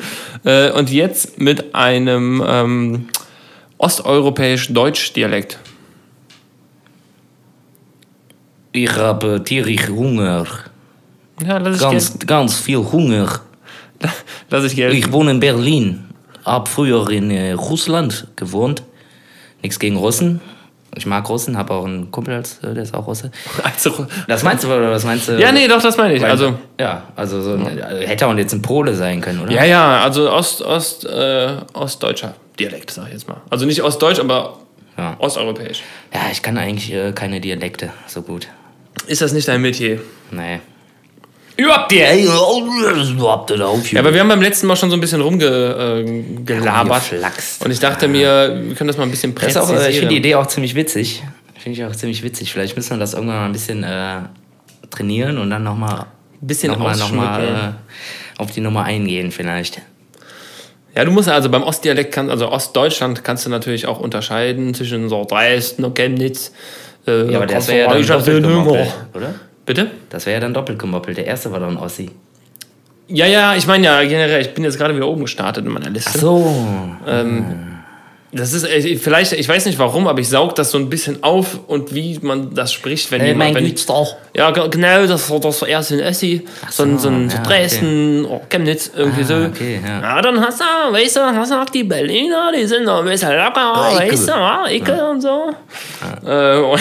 [0.44, 3.08] äh, und jetzt mit einem ähm,
[3.78, 5.58] osteuropäisch-deutsch-Dialekt.
[8.72, 10.44] Ich habe tierisch Hunger.
[11.44, 13.40] Ja, ich, Ganz, ganz viel Hunger.
[13.98, 14.10] gel
[14.50, 14.96] lass ich gelten.
[14.96, 16.04] Ich wohne in Berlin.
[16.44, 18.82] Hab früher in äh, Russland gewohnt.
[19.62, 20.40] Nichts gegen Russen.
[20.94, 23.30] Ich mag Russen, habe auch einen Kumpel, als, äh, der ist auch Russe.
[23.62, 25.38] Also, Das meinst du oder was meinst du?
[25.38, 26.24] ja, nee, doch, das meine ich.
[26.24, 29.52] Also, Ja, also so, ein- also hätte auch jetzt ein Pole sein können, oder?
[29.52, 33.36] ja, ja, also Ost, Ost, äh, ostdeutscher Dialekt, sag ich jetzt mal.
[33.50, 34.56] Also nicht ostdeutsch, aber
[34.96, 35.82] Ja, osteuropäisch.
[36.14, 38.48] ja ich kann eigentlich äh, keine Dialekte so gut.
[39.06, 40.00] Ist das nicht dein Metier?
[40.30, 40.60] Nee.
[41.56, 43.90] Überhaupt ihr, ey, überhaupt ihr auf.
[43.92, 45.90] Ja, aber wir haben beim letzten Mal schon so ein bisschen rumgelabert.
[46.48, 47.64] Rumgeflaxt.
[47.64, 49.80] und ich dachte mir, wir können das mal ein bisschen ist präzisieren.
[49.80, 51.22] äh, ich finde die Idee auch ziemlich witzig.
[51.58, 52.52] Finde ich auch ziemlich witzig.
[52.52, 54.18] Vielleicht müssen wir das irgendwann mal ein bisschen äh,
[54.90, 56.00] trainieren und dann nochmal
[56.40, 59.80] Ein bisschen noch mal, noch mal, äh, auf die Nummer eingehen vielleicht.
[60.94, 65.08] Ja, du musst also beim Ostdialekt, kann, also Ostdeutschland, kannst du natürlich auch unterscheiden zwischen
[65.08, 66.52] so Dresden und Chemnitz.
[67.06, 69.34] Äh, Ja, aber das wäre ja dann gemoppelt, oder?
[69.66, 69.90] Bitte?
[70.10, 71.16] Das wäre ja dann doppelt gemoppelt.
[71.18, 72.10] Der erste war doch ein Ossi.
[73.08, 75.90] Ja, ja, ich meine ja generell, ich bin jetzt gerade wieder oben gestartet in meiner
[75.90, 76.10] Liste.
[76.14, 76.54] Ach so.
[78.32, 81.22] Das ist äh, vielleicht, ich weiß nicht warum, aber ich saug das so ein bisschen
[81.22, 83.54] auf und wie man das spricht, wenn Äh, jemand.
[83.54, 84.16] mein Wenn, Güt's doch.
[84.36, 87.42] ja, ge- genau, das war das erst in Essi, so, ein- so, ein- so ja,
[87.44, 89.34] Dresden, oh, Chemnitz, irgendwie Ah, so.
[89.46, 90.20] okay, ja.
[90.20, 93.30] dann hast du, weißt du, hast du auch die Berliner, die sind noch ein bisschen
[93.30, 94.12] locker, Ekel.
[94.12, 95.50] weißt du, ja, Ekel und so.
[96.26, 96.80] Äh, und,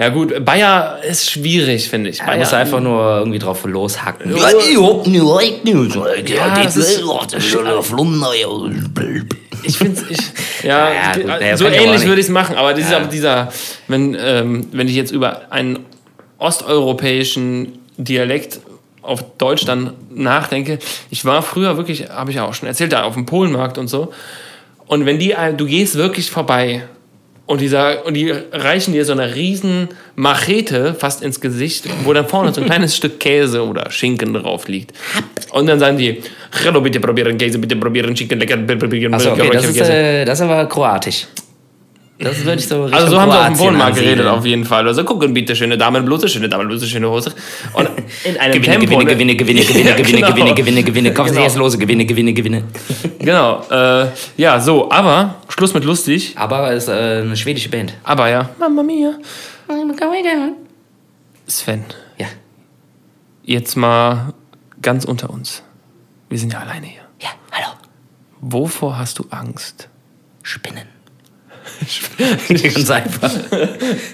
[0.00, 2.18] ja gut, Bayer ist schwierig, finde ich.
[2.18, 4.34] Bayer, musst du einfach nur irgendwie drauf loshacken.
[4.36, 4.48] Ja,
[6.36, 7.02] Ja, das ist-
[9.62, 10.18] ich finde ich,
[10.62, 13.04] ja, Ja, ich, gut, naja, so ich ähnlich würde ich es machen, aber dieser, Ja.
[13.06, 13.52] dieser
[13.88, 15.80] wenn, ähm, wenn ich jetzt über einen
[16.38, 18.60] osteuropäischen Dialekt
[19.02, 20.78] auf Deutsch dann nachdenke,
[21.10, 23.88] ich war früher wirklich, habe ich ja auch schon erzählt, da auf dem Polenmarkt und
[23.88, 24.12] so,
[24.86, 26.82] und wenn die, du gehst wirklich vorbei
[27.50, 32.28] und, dieser, und die reichen dir so eine riesen Machete fast ins Gesicht, wo dann
[32.28, 34.92] vorne so ein kleines Stück Käse oder Schinken drauf liegt.
[35.50, 36.22] Und dann sagen die,
[36.64, 40.24] Hallo, bitte probieren Käse, bitte probieren Schinken, lecker, bitte probieren Achso, okay, das ist, äh,
[40.24, 41.26] das ist aber kroatisch.
[42.22, 44.86] Das würde ich so Also so haben sie auf dem Wohnmarkt geredet auf jeden Fall.
[44.86, 47.34] Also gucken bitte, schöne Damenbluse, schöne Damenbluse, schöne Hose.
[47.72, 47.88] Und
[48.24, 49.36] in einem Gewinne, Tempo, Gewinne, ne?
[49.36, 50.30] Gewinne, Gewinne, Gewinne, Ja, Gewinne, genau.
[50.34, 51.14] Gewinne, Gewinne, Gewinne.
[51.14, 51.44] Kaufen Sie Genau.
[51.44, 52.64] erst lose, Gewinne, Gewinne, Gewinne.
[53.18, 53.62] Genau.
[53.70, 56.34] Äh, ja, so, aber Schluss mit lustig.
[56.36, 57.94] Aber es ist äh, eine schwedische Band.
[58.04, 58.50] Aber ja.
[58.58, 59.14] Mamma mia.
[61.46, 61.84] Sven,
[62.18, 62.26] Ja.
[63.44, 64.34] jetzt mal
[64.82, 65.62] ganz unter uns.
[66.28, 67.00] Wir sind ja alleine hier.
[67.20, 67.72] Ja, hallo.
[68.40, 69.88] Wovor hast du Angst?
[70.42, 70.99] Spinnen.
[72.48, 73.30] Ganz einfach.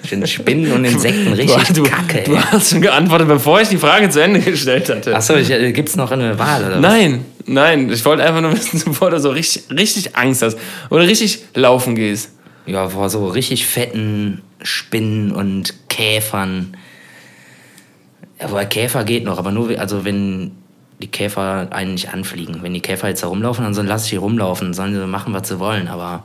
[0.03, 2.23] Ich finde Spinnen und Insekten richtig du, kacke.
[2.25, 2.41] du ey.
[2.51, 5.15] hast schon geantwortet, bevor ich die Frage zu Ende gestellt hatte.
[5.15, 6.81] Achso, äh, gibt es noch eine Wahl oder was?
[6.81, 10.59] Nein, nein, ich wollte einfach nur wissen, bevor du so richtig, richtig Angst hast
[10.91, 12.31] oder richtig laufen gehst.
[12.67, 16.77] Ja, vor so richtig fetten Spinnen und Käfern.
[18.41, 20.53] Ja, wobei Käfer geht noch, aber nur, also wenn
[21.01, 22.63] die Käfer einen nicht anfliegen.
[22.63, 25.33] Wenn die Käfer jetzt da rumlaufen, dann sollen- lass ich die rumlaufen, sollen sie machen,
[25.35, 25.89] was sie wollen.
[25.89, 26.25] Aber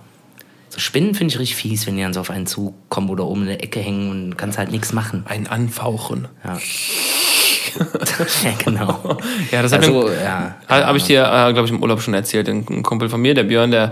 [0.71, 3.41] so Spinnen finde ich richtig fies, wenn die dann so auf einen zukommen oder oben
[3.41, 5.25] in der Ecke hängen und kannst halt nichts machen.
[5.27, 6.29] Ein Anfauchen.
[6.45, 6.57] Ja,
[8.43, 9.17] ja genau.
[9.51, 10.55] Ja, das hat Also, ja.
[10.69, 12.47] habe ich dir, äh, glaube ich, im Urlaub schon erzählt.
[12.47, 13.91] Ein, Kumpel von mir, der Björn, der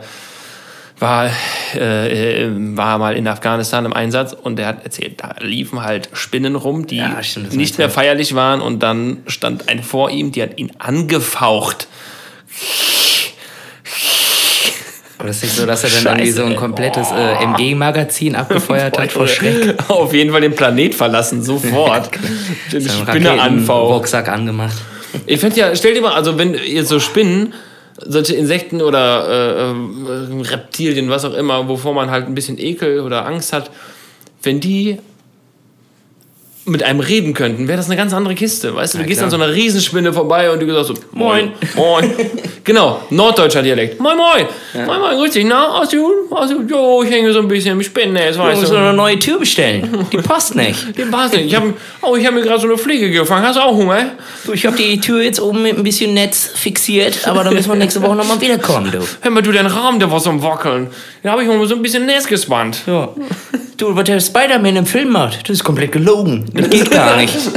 [0.99, 1.29] war,
[1.75, 6.09] äh, äh, war mal in Afghanistan im Einsatz und der hat erzählt, da liefen halt
[6.13, 10.31] Spinnen rum, die Ja, stimmt, nicht mehr feierlich waren und dann stand eine vor ihm,
[10.31, 11.87] die hat ihn angefaucht.
[15.19, 18.36] Aber das ist nicht so, dass er dann irgendwie so ein Scheiße, komplettes äh, MG-Magazin
[18.36, 19.75] abgefeuert hat vor Schreck.
[19.89, 22.10] Auf jeden Fall den Planet verlassen, sofort.
[22.71, 23.95] den Seinen Spinne anfaucht.
[23.95, 24.77] Rucksack angemacht.
[25.25, 27.53] Ich finde ja, stell dir mal, also wenn ihr so Spinnen,
[27.97, 33.01] solche Insekten oder äh, äh, Reptilien, was auch immer, wovor man halt ein bisschen Ekel
[33.01, 33.71] oder Angst hat,
[34.41, 34.99] wenn die
[36.69, 38.75] mit einem reden könnten, wäre das eine ganz andere Kiste.
[38.75, 39.25] Weißt du, du Ja, gehst klar.
[39.25, 42.13] an so einer Riesenspinne vorbei und du sagst so, moin, moin.
[42.63, 43.99] genau, norddeutscher Dialekt.
[43.99, 44.45] Moin, moin.
[44.86, 47.84] Moin, moin, grüß dich, na, du, hast du, jo, ich hänge so ein bisschen im
[47.84, 48.77] Spinnennetz, Du weißt musst du.
[48.77, 50.05] eine neue Tür bestellen.
[50.12, 50.77] Die passt nicht.
[50.97, 51.45] Den passt nicht.
[51.47, 53.45] Ich habe oh, ich hab mir gerade so eine Fliege gefangen.
[53.45, 54.12] Hast du auch Hunger?
[54.45, 57.69] Du, ich habe die Tür jetzt oben mit ein bisschen Netz fixiert, aber da müssen
[57.69, 58.99] wir nächste Woche nochmal wiederkommen, du.
[59.21, 60.88] Hör mal, du, dein Rahmen, der war so am Wackeln.
[61.23, 62.82] Den habe ich mal so ein bisschen Netz gespannt.
[62.88, 63.10] Ja.
[63.79, 66.45] Du, was der Spider-Man im Film macht, das ist komplett gelogen.
[66.53, 67.35] Das geht gar nicht.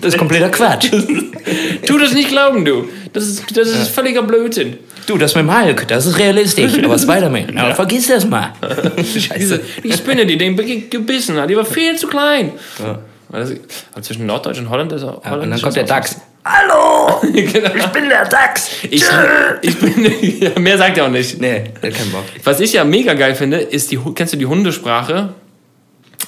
[0.00, 0.90] Das ist kompletter Quatsch.
[1.86, 2.88] Tu das nicht glauben, du.
[3.12, 4.76] Das ist, das ist völliger Blödsinn.
[5.06, 6.72] Du, das mit dem Hulk, das ist realistisch.
[6.84, 8.52] Aber Spider-Man, aber vergiss das mal.
[8.96, 9.60] Scheiße.
[9.82, 12.52] die Spinne, die den ge- gebissen hat, die war viel zu klein.
[13.32, 13.54] Also,
[13.92, 15.18] aber zwischen Norddeutsch und Holland ist auch.
[15.18, 16.16] Und Holland dann ist kommt der Dachs.
[16.44, 16.91] Hallo,
[17.32, 17.74] genau.
[17.74, 18.70] ich bin der Dachs.
[18.90, 19.04] Ich,
[19.62, 21.40] ich bin, mehr sagt er auch nicht.
[21.40, 22.24] Nee, hat keinen Bock.
[22.44, 25.34] Was ich ja mega geil finde, ist die, kennst du die Hundesprache?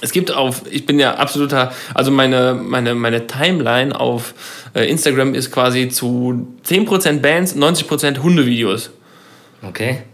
[0.00, 4.34] Es gibt auf, ich bin ja absoluter, also meine, meine, meine Timeline auf
[4.74, 8.90] äh, Instagram ist quasi zu 10% Bands, 90% Hundevideos.
[9.62, 10.02] Okay.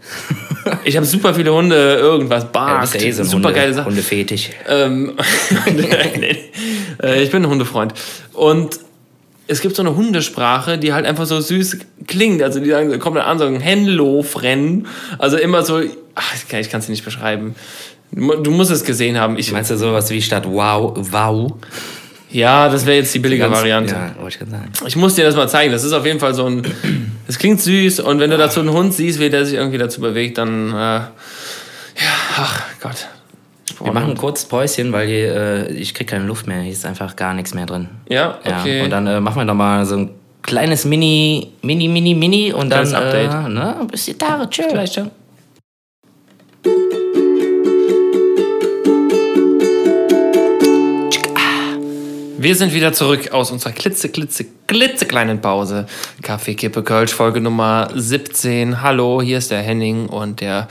[0.83, 3.89] Ich habe super viele Hunde, irgendwas, Bart, bist ja eh so super Hunde, geile Sachen.
[3.89, 4.51] Hundefetisch.
[4.67, 5.13] Ähm,
[5.65, 6.37] nee,
[7.01, 7.95] äh, ich bin ein Hundefreund.
[8.33, 8.79] Und
[9.51, 12.41] es gibt so eine Hundesprache, die halt einfach so süß klingt.
[12.41, 14.87] Also die sagen, kommen dann an, sagen Hello, Fren.
[15.19, 15.81] Also immer so,
[16.15, 17.55] ach, ich kann es nicht beschreiben.
[18.11, 19.37] Du mu- du musst es gesehen haben.
[19.37, 21.53] Ich, Meinst du sowas wie statt wow, wow?
[22.31, 23.93] Ja, das wäre jetzt die billige Ganz- Variante.
[23.93, 24.71] Ja, wollte ich gerade sagen.
[24.87, 25.71] Ich muss dir das mal zeigen.
[25.73, 26.63] Das ist auf jeden Fall so ein.
[27.27, 29.99] Das klingt süß und wenn du dazu einen Hund siehst, wie der sich irgendwie dazu
[30.01, 30.69] bewegt, dann.
[30.71, 31.11] Äh, ja,
[32.37, 33.07] ach Gott.
[33.83, 36.61] Wir machen ein kurzes Päuschen, weil hier, äh, ich krieg keine Luft mehr.
[36.61, 37.89] Hier ist einfach gar nichts mehr drin.
[38.09, 38.83] Ja, Ja, okay.
[38.83, 40.09] und dann äh, machen wir noch mal so ein
[40.41, 42.85] kleines Mini, Mini, Mini, Mini und dann.
[42.93, 44.49] Äh, ne, bis die Tage.
[44.49, 44.63] Tschö.
[44.71, 45.07] Gleich, ciao.
[52.43, 55.85] Wir sind wieder zurück aus unserer klitze, klitze, klitzekleinen Pause.
[56.23, 58.81] Kaffee, Kippe, Kölsch, Folge Nummer 17.
[58.81, 60.67] Hallo, hier ist der Henning und der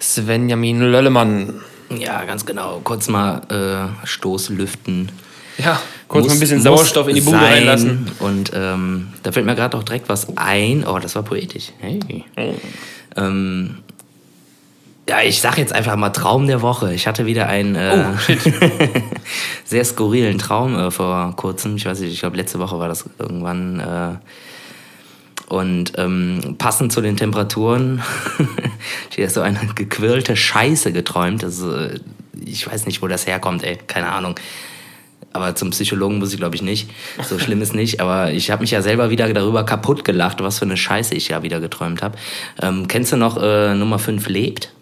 [0.00, 1.60] Svenjamin Löllemann.
[2.00, 2.80] Ja, ganz genau.
[2.84, 3.42] Kurz mal
[4.02, 5.10] äh, Stoßlüften.
[5.58, 8.10] Ja, kurz mal Muss- ein bisschen Sauerstoff in die Bude reinlassen.
[8.20, 10.84] Und ähm, da fällt mir gerade auch direkt was ein.
[10.86, 11.72] Oh, das war poetisch.
[11.80, 12.24] Hey.
[12.36, 12.54] Oh.
[13.16, 13.78] Ähm,
[15.08, 16.94] ja, ich sag jetzt einfach mal Traum der Woche.
[16.94, 18.32] Ich hatte wieder einen äh, Oh,
[19.64, 21.76] sehr skurrilen Traum äh, vor kurzem.
[21.76, 23.80] Ich weiß nicht, ich glaube letzte Woche war das irgendwann.
[23.80, 24.14] Äh,
[25.52, 28.00] und ähm, passend zu den Temperaturen,
[29.10, 31.42] ich habe so eine gequirlte Scheiße geträumt.
[31.42, 32.00] Äh,
[32.42, 34.36] ich weiß nicht, wo das herkommt, ey, keine Ahnung.
[35.34, 36.88] Aber zum Psychologen muss ich, glaube ich, nicht.
[37.22, 38.00] So schlimm ist nicht.
[38.00, 41.28] Aber ich habe mich ja selber wieder darüber kaputt gelacht, was für eine Scheiße ich
[41.28, 42.16] ja wieder geträumt habe.
[42.62, 44.72] Ähm, kennst du noch äh, Nummer 5 lebt?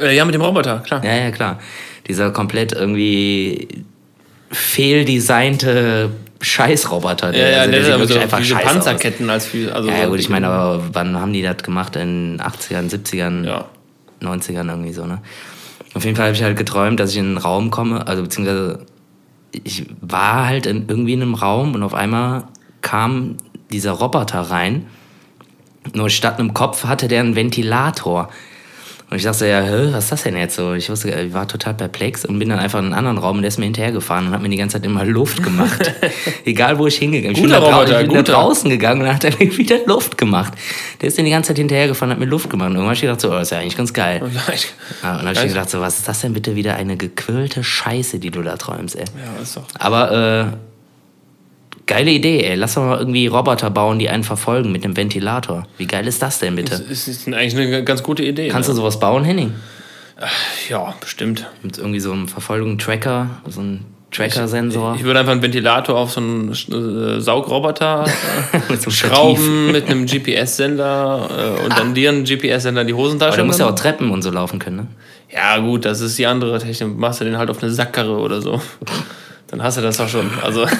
[0.00, 1.04] Äh, ja, mit dem Roboter, klar.
[1.04, 1.58] Ja, ja, klar.
[2.06, 3.84] Dieser komplett irgendwie
[4.50, 7.34] fehldesignte Scheißroboter.
[7.34, 9.70] Ja, ja, also der sieht aber wirklich einfach diese scheiße Panzerketten als viel.
[9.70, 9.94] Also Aus.
[9.94, 11.96] Ja, ja, gut, ich meine, aber wann haben die das gemacht?
[11.96, 13.64] In den 80ern, 70ern, Ja.
[14.22, 15.20] 90ern irgendwie so, ne?
[15.94, 18.86] Auf jeden Fall habe ich halt geträumt, dass ich in einen Raum komme, also beziehungsweise
[19.52, 22.44] ich war halt in, irgendwie in einem Raum und auf einmal
[22.82, 23.36] kam
[23.72, 24.86] dieser Roboter rein.
[25.94, 28.28] Nur statt einem Kopf hatte der einen Ventilator.
[29.10, 30.74] Und ich dachte so, ja, hä, was ist das denn jetzt so?
[30.74, 33.42] Ich wusste, ich war total perplex und bin dann einfach in einen anderen Raum und
[33.42, 35.94] der ist mir hinterhergefahren und hat mir die ganze Zeit immer Luft gemacht.
[36.44, 37.44] Egal, wo ich hingegangen bin.
[37.44, 39.78] Ich bin, Guter da, Roboter, ich bin da draußen gegangen und hat er mir wieder
[39.86, 40.52] Luft gemacht.
[41.00, 42.68] Der ist mir die ganze Zeit hinterhergefahren und hat mir Luft gemacht.
[42.68, 44.20] Und irgendwann habe ich gedacht, so, oh, das ist ja eigentlich ganz geil.
[44.22, 44.34] Und
[45.02, 48.30] dann habe ich gedacht, so, was ist das denn bitte wieder eine gequirlte Scheiße, die
[48.30, 49.04] du da träumst, ey.
[49.04, 49.62] Ja, ist doch.
[49.78, 50.67] Aber äh,
[51.88, 52.54] geile Idee, ey.
[52.54, 55.66] Lass doch mal irgendwie Roboter bauen, die einen verfolgen mit einem Ventilator.
[55.76, 56.78] Wie geil ist das denn bitte?
[56.88, 58.48] Das ist eigentlich eine ganz gute Idee.
[58.48, 58.76] Kannst du ne?
[58.76, 59.54] sowas bauen, Henning?
[60.68, 61.46] Ja, bestimmt.
[61.62, 64.96] Mit irgendwie so einem Verfolgung-Tracker, so einem Tracker-Sensor.
[64.96, 68.04] Ich würde einfach einen Ventilator auf so einen äh, Saugroboter
[68.52, 72.86] äh, Mit so einem schrauben mit einem GPS-Sender äh, und dann dir einen GPS-Sender in
[72.86, 73.36] die Aber Hosentasche.
[73.36, 73.74] der muss ja auch.
[73.74, 74.86] Treppen und so laufen können, ne?
[75.30, 76.96] ja, gut, das ist die andere Technik.
[76.96, 78.60] Machst du den halt auf eine Sackkarre oder so.
[79.48, 80.30] Dann hast du das doch schon.
[80.42, 80.66] Also.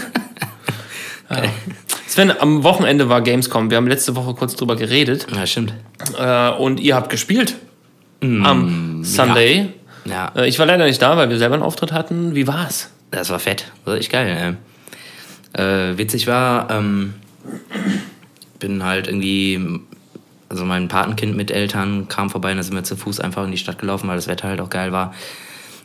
[1.31, 1.43] ja.
[2.07, 3.71] Sven, am Wochenende war Gamescom.
[3.71, 5.27] Wir haben letzte Woche kurz drüber geredet.
[5.35, 5.75] Ja, stimmt.
[6.19, 7.57] Äh, und ihr habt gespielt.
[8.23, 9.73] Mm, am Sunday.
[10.05, 12.35] Ja, Äh, ich war leider nicht da, weil wir selber einen Auftritt hatten.
[12.35, 12.91] Wie war's?
[13.11, 13.71] das war fett.
[13.85, 14.57] Das war echt geil.
[15.55, 17.15] Äh, witzig war, ähm,
[18.59, 19.81] bin halt irgendwie,
[20.49, 23.51] also mein Patenkind mit Eltern kam vorbei und da sind wir zu Fuß einfach in
[23.51, 25.15] die Stadt gelaufen, weil das Wetter halt auch geil war.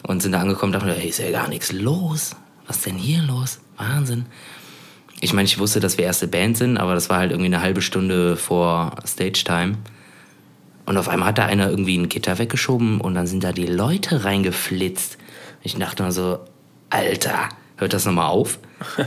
[0.06, 2.36] Und sind da angekommen und dachten, hey, ist ja gar nichts los.
[2.68, 3.60] Was ist denn hier los?
[3.78, 4.26] Wahnsinn.
[5.24, 7.62] Ich meine, ich wusste, dass wir erste Band sind, aber das war halt irgendwie eine
[7.62, 9.76] halbe Stunde vor Stage-Time.
[10.86, 13.66] Und auf einmal hat da einer irgendwie ein Gitter weggeschoben und dann sind da die
[13.66, 15.18] Leute reingeflitzt.
[15.62, 16.40] Ich dachte nur so,
[16.90, 18.60] Alter, hört das nochmal auf?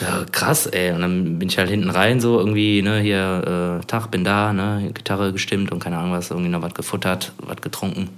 [0.00, 0.90] Ja, krass, ey.
[0.90, 4.52] Und dann bin ich halt hinten rein, so irgendwie, ne, hier, äh, Tag, bin da,
[4.52, 8.10] ne, Gitarre gestimmt und keine Ahnung was, irgendwie noch was gefuttert, was getrunken.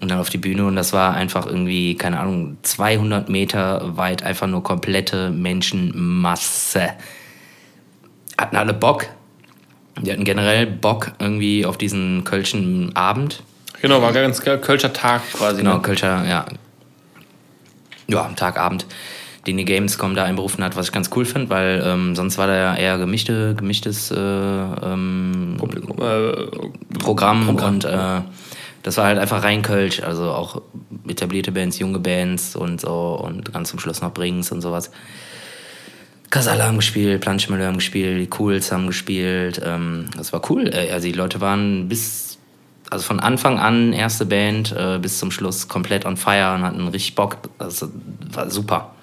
[0.00, 4.22] Und dann auf die Bühne und das war einfach irgendwie, keine Ahnung, 200 Meter weit
[4.22, 6.90] einfach nur komplette Menschenmasse.
[8.36, 9.06] Hatten alle Bock.
[10.02, 13.42] Die hatten generell Bock irgendwie auf diesen Kölschen Abend.
[13.80, 14.42] Genau, war ganz.
[14.42, 15.58] Kölscher Tag quasi.
[15.58, 15.82] Genau, ne?
[15.82, 16.44] Kölscher, ja.
[18.08, 18.86] Ja, am Tagabend,
[19.46, 22.46] den die Gamescom da einberufen hat, was ich ganz cool finde, weil ähm, sonst war
[22.46, 25.56] da ja eher gemischte, gemischtes äh, ähm,
[25.98, 28.20] Äh, Programm, und äh,
[28.86, 30.62] das war halt einfach rein Kölsch, also auch
[31.08, 34.92] etablierte Bands, junge Bands und so und ganz zum Schluss noch Brings und sowas.
[36.30, 39.60] Kasala haben gespielt, Planschmüller haben gespielt, die Cools haben gespielt.
[39.64, 40.68] Ähm, das war cool.
[40.72, 42.38] Äh, Also die Leute waren bis,
[42.90, 46.86] also von Anfang an, erste Band, äh, bis zum Schluss komplett on fire und hatten
[46.88, 47.38] richtig Bock.
[47.58, 47.84] Das
[48.32, 48.94] war super.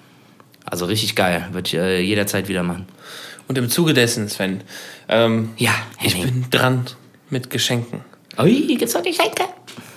[0.64, 1.46] Also richtig geil.
[1.52, 2.86] Würde ich äh, jederzeit wieder machen.
[3.48, 4.62] und im Zuge dessen, Sven,
[5.08, 6.32] ähm, Ja, ich Henning.
[6.42, 6.84] bin dran
[7.28, 8.00] mit Geschenken.
[8.38, 9.44] Ui, gibt's noch Geschenke?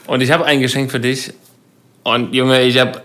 [0.07, 1.33] Und ich habe ein Geschenk für dich.
[2.03, 3.01] Und Junge, ich habe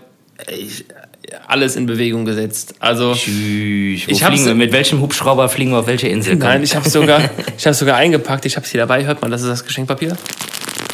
[1.47, 2.75] alles in Bewegung gesetzt.
[2.79, 4.03] Also, Tschüss.
[4.07, 6.35] Ich fliegen mit welchem Hubschrauber fliegen wir auf welche Insel?
[6.35, 7.21] Nein, ich habe sogar,
[7.57, 8.45] ich habe sogar eingepackt.
[8.45, 9.05] Ich habe es hier dabei.
[9.05, 10.15] Hört mal, das ist das Geschenkpapier.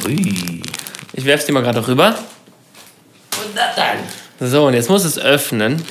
[0.06, 0.62] Ui.
[1.14, 2.10] Ich werfe es dir mal gerade rüber.
[3.38, 4.50] Und das dann?
[4.50, 5.84] So, und jetzt muss es öffnen.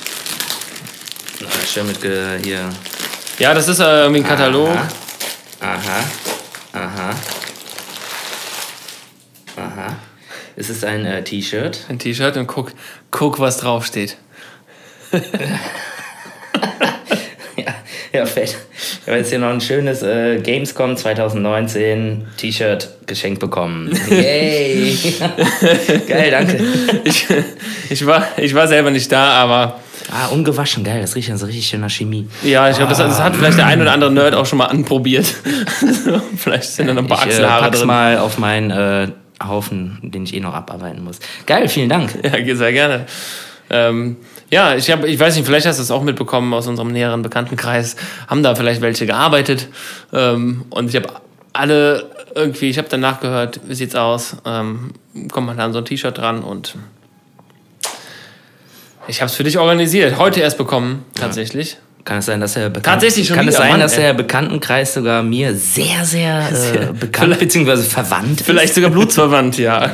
[1.71, 2.69] schön mit ge- hier.
[3.37, 4.69] Ja, das ist äh, irgendwie ein Katalog.
[4.69, 4.87] Aha.
[5.61, 6.03] Aha.
[6.73, 7.15] Aha.
[10.59, 11.85] Es ist ein äh, T-Shirt.
[11.87, 12.73] Ein T-Shirt und guck,
[13.11, 14.17] guck, was draufsteht.
[17.57, 17.75] Ja,
[18.13, 18.55] ja, fett.
[19.01, 23.91] Ich habe jetzt hier noch ein schönes äh, Gamescom 2019 T-Shirt geschenkt bekommen.
[24.09, 24.97] Yay!
[26.07, 26.63] Geil, danke.
[27.03, 27.27] Ich,
[27.89, 29.79] ich, war, ich war selber nicht da, aber
[30.11, 31.01] Ah, ungewaschen, geil.
[31.01, 32.27] Das riecht ja so richtig schön nach Chemie.
[32.43, 34.65] ja, ich glaube, das, das hat vielleicht der ein oder andere Nerd auch schon mal
[34.65, 35.25] anprobiert.
[36.37, 37.87] vielleicht sind da noch ein paar Ich äh, Achselhaare pack's drin.
[37.87, 39.09] mal auf meinen äh,
[39.45, 41.19] Haufen, den ich eh noch abarbeiten muss.
[41.45, 42.17] Geil, vielen Dank.
[42.23, 43.05] Ja, sehr gerne.
[43.69, 44.17] Ähm,
[44.49, 47.21] ja, ich, hab, ich weiß nicht, vielleicht hast du es auch mitbekommen aus unserem näheren
[47.21, 47.95] Bekanntenkreis.
[48.27, 49.67] Haben da vielleicht welche gearbeitet.
[50.11, 51.09] Ähm, und ich habe
[51.53, 54.37] alle irgendwie, ich habe danach gehört, wie sieht's aus?
[54.45, 54.91] Ähm,
[55.31, 56.75] kommt man da an so ein T-Shirt dran und
[59.07, 60.17] ich habe es für dich organisiert.
[60.17, 61.77] Heute erst bekommen, tatsächlich.
[62.05, 64.93] Kann es sein, dass der Bekan Tatsächlich schon Kann es sein, Mann, dass der Bekanntenkreis
[64.93, 67.77] sogar mir sehr, sehr äh, bekannt bzw.
[67.77, 68.45] verwandt ist?
[68.45, 69.81] Vielleicht sogar blutsverwandt, ja.
[69.85, 69.89] ja.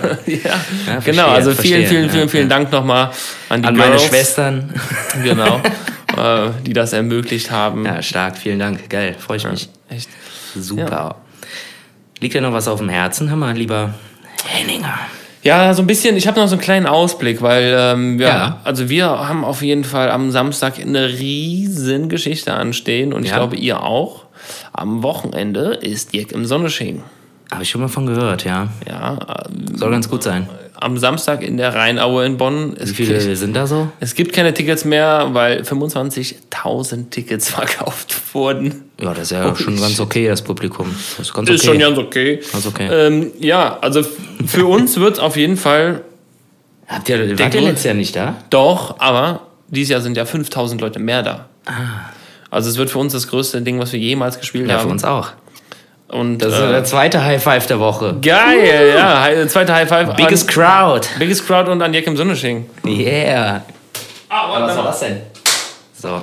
[0.86, 2.58] verstehe, genau, also vielen, vielen, ja, vielen, vielen ja.
[2.58, 3.12] Dank nochmal
[3.50, 4.74] an die An Girls, meine Schwestern.
[5.24, 5.62] Genau,
[6.18, 7.86] äh, die das ermöglicht haben.
[7.86, 8.90] Ja, stark, vielen Dank.
[8.90, 9.70] Geil, freue ich mich.
[9.90, 10.10] Echt.
[10.56, 11.16] Super.
[12.20, 13.30] Liegt dir noch was auf dem Herzen?
[13.30, 13.94] Hör mal, lieber
[14.46, 15.00] Henninger.
[15.46, 18.60] Ja, so ein bisschen, ich habe noch so einen kleinen Ausblick, weil ähm, wir, Ja.
[18.64, 23.38] also wir haben auf jeden Fall am Samstag eine riesen Geschichte anstehen und ich Ja.
[23.38, 24.24] glaube, ihr auch.
[24.74, 27.04] Am Wochenende ist Dirk im Sonnesching.
[27.52, 28.70] Habe ich schon mal von gehört, ja.
[28.88, 29.18] Ja,
[29.48, 30.50] ähm, Soll ganz gut sein.
[30.80, 32.76] Am Samstag in der Rheinaue in Bonn.
[32.80, 33.90] Es, Wie viele sind da so?
[34.00, 38.84] es gibt keine Tickets mehr, weil 25.000 Tickets verkauft wurden.
[39.02, 40.94] Ja, das ist ja Holy schon ganz okay, das Publikum.
[41.18, 41.56] Das ist ganz okay.
[41.56, 42.40] Ist schon ganz okay.
[42.52, 42.88] Ganz okay.
[42.92, 44.02] Ähm, ja, also
[44.46, 46.02] für uns wird es auf jeden Fall
[46.88, 48.36] Habt ihr, wart ihr letztes Jahr nicht da?
[48.52, 51.50] Doch, aber dieses Jahr sind ja 5000 Leute mehr da.
[51.66, 52.12] Ah.
[52.52, 54.84] Also es wird für uns das größte Ding, was wir jemals gespielt Ja, haben.
[54.84, 55.32] für uns auch.
[56.08, 58.16] Und Das ist äh, der zweite High Five der Woche.
[58.22, 59.22] geil, ja.
[59.24, 60.14] Hi- Zweite High Five.
[60.16, 61.08] Biggest an, Crowd.
[61.18, 62.70] biggest Crowd und an Jack im Sonnesching.
[62.86, 63.64] Yeah.
[64.30, 65.22] Ah, Was war das denn?
[66.00, 66.22] So,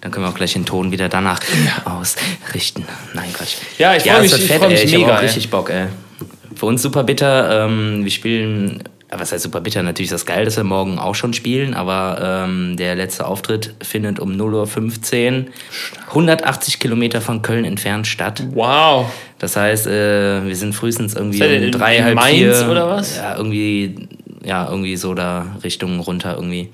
[0.00, 1.40] dann können wir auch gleich den Ton wieder danach
[1.84, 2.84] ausrichten.
[3.14, 3.54] Nein, Quatsch.
[3.78, 4.84] Ja, ich freu mich- es wird ich fett, freu mich ey.
[4.86, 5.24] Ich hab mega, auch ey.
[5.24, 5.86] richtig Bock, ey.
[6.56, 7.64] Für uns super bitter.
[7.66, 8.82] Ähm, wir spielen,
[9.18, 9.82] was heißt super bitter?
[9.82, 13.74] Natürlich ist das geil, dass wir morgen auch schon spielen, aber ähm, der letzte Auftritt
[13.82, 15.46] findet um 0.15 Uhr
[16.08, 18.42] 180 Kilometer von Köln entfernt statt.
[18.52, 19.12] Wow.
[19.38, 22.70] Das heißt, äh, wir sind frühestens irgendwie um drei, halb Mainz vier.
[22.70, 23.16] oder was?
[23.16, 24.08] Ja, irgendwie,
[24.44, 26.70] ja, irgendwie so da Richtung runter irgendwie.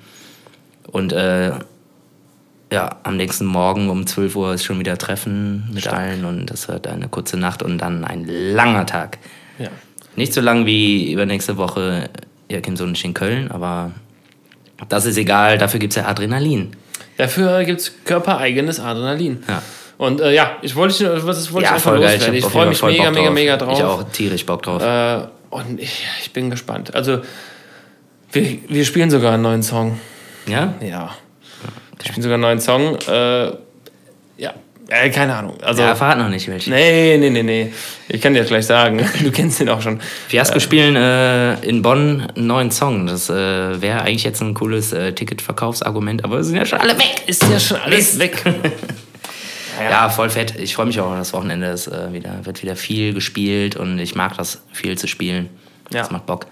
[0.90, 1.52] Und äh,
[2.72, 6.68] ja, am nächsten Morgen um 12 Uhr ist schon wieder Treffen mit allen und das
[6.68, 9.18] wird eine kurze Nacht und dann ein langer Tag.
[9.58, 9.68] Ja.
[10.16, 12.10] Nicht so lang wie übernächste Woche
[12.50, 13.92] Joachim Sonnensch in Köln, aber
[14.88, 16.76] das ist egal, dafür gibt es ja Adrenalin.
[17.16, 19.42] Dafür gibt es körpereigenes Adrenalin.
[19.46, 19.62] Ja.
[19.98, 22.34] Und äh, ja, ich wollte was das wollte ja, ich einfach loswerden.
[22.34, 23.78] Ich, auf freue mich mega, mega, mega drauf.
[23.78, 24.82] Ich auch tierisch Bock drauf.
[24.82, 26.94] Äh, und ich, ich bin gespannt.
[26.94, 27.20] Also,
[28.32, 30.00] wir, wir spielen sogar einen neuen Song.
[30.46, 30.74] ja?
[30.80, 31.10] Ja.
[31.98, 32.96] Wir spielen sogar einen neuen Song.
[33.06, 33.52] Äh,
[34.38, 34.54] ja,
[34.90, 35.56] äh, keine Ahnung.
[35.62, 36.70] Also, Ja, verrat noch nicht welche.
[36.70, 37.72] nee, nee, nee, nee.
[38.08, 39.08] Ich kann dir das gleich sagen.
[39.22, 40.00] Du kennst den auch schon.
[40.28, 43.06] Fiasco spielen äh, in Bonn einen neuen Song.
[43.06, 43.34] Das äh,
[43.80, 47.22] wäre eigentlich jetzt ein cooles äh, Ticketverkaufsargument, aber sind ja schon alle weg.
[47.26, 48.42] Ist ja schon alles weg.
[49.82, 50.56] Ja, voll fett.
[50.58, 51.68] Ich freue mich auch auf das Wochenende.
[51.68, 55.48] Es äh, wieder, wird wieder viel gespielt und ich mag das, viel zu spielen.
[55.90, 56.00] Ja.
[56.00, 56.46] Das macht Bock.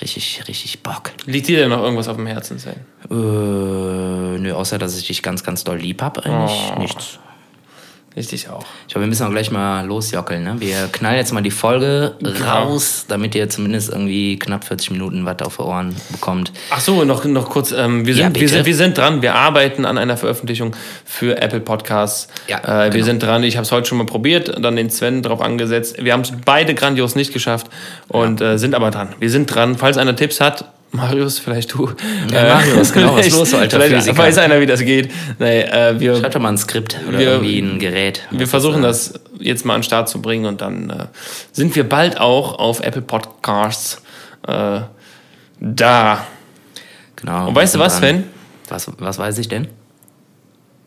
[0.00, 1.10] Richtig, richtig Bock.
[1.26, 2.76] Liegt dir denn noch irgendwas auf dem Herzen, Sven?
[3.10, 6.78] Äh, nö, außer dass ich dich ganz, ganz doll lieb hab, eigentlich Oh.
[6.78, 7.18] nichts.
[8.16, 8.64] Richtig auch.
[8.88, 10.42] Ich glaube, wir müssen auch gleich mal losjockeln.
[10.42, 10.56] Ne?
[10.58, 12.14] Wir knallen jetzt mal die Folge
[12.46, 16.50] raus, damit ihr zumindest irgendwie knapp 40 Minuten was auf die Ohren bekommt.
[16.70, 17.72] Ach so, noch, noch kurz.
[17.72, 18.54] Ähm, wir, Ja, sind, wir, bitte.
[18.54, 19.20] sind, wir sind dran.
[19.20, 22.28] Wir arbeiten an einer Veröffentlichung für Apple Podcasts.
[22.48, 23.04] Ja, äh, Wir genau.
[23.04, 23.42] sind dran.
[23.44, 26.02] Ich habe es heute schon mal probiert, dann den Sven drauf angesetzt.
[26.02, 27.66] Wir haben es beide grandios nicht geschafft
[28.08, 29.10] und äh, sind aber dran.
[29.18, 29.76] Wir sind dran.
[29.76, 31.90] Falls einer Tipps hat, Marius, vielleicht du.
[32.32, 34.18] Ja, Marius, genau, was ist los, alter vielleicht Physiker?
[34.18, 35.10] weiß einer, wie das geht.
[35.38, 38.22] Nee, äh, wir, Schreibt doch mal ein Skript oder Wir- irgendwie ein Gerät.
[38.30, 41.06] wir versuchen das jetzt mal an den Start zu bringen und dann äh,
[41.52, 44.00] sind wir bald auch auf Apple Podcasts
[44.46, 44.80] äh,
[45.60, 46.26] da.
[47.16, 47.48] Genau.
[47.48, 47.98] Und weißt du was.
[47.98, 48.24] Sven?
[48.68, 49.68] Was, was weiß ich denn?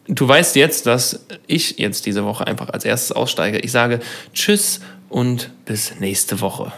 [0.08, 3.60] Du weißt jetzt, dass ich jetzt diese Woche einfach als erstes aussteige.
[3.60, 4.00] Ich sage
[4.34, 6.72] Tschüss und bis nächste Woche.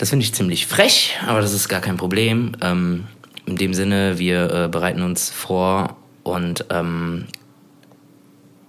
[0.00, 2.52] Das finde ich ziemlich frech, aber das ist gar kein Problem.
[2.62, 3.04] Ähm,
[3.44, 7.26] in dem Sinne, wir äh, bereiten uns vor und ähm,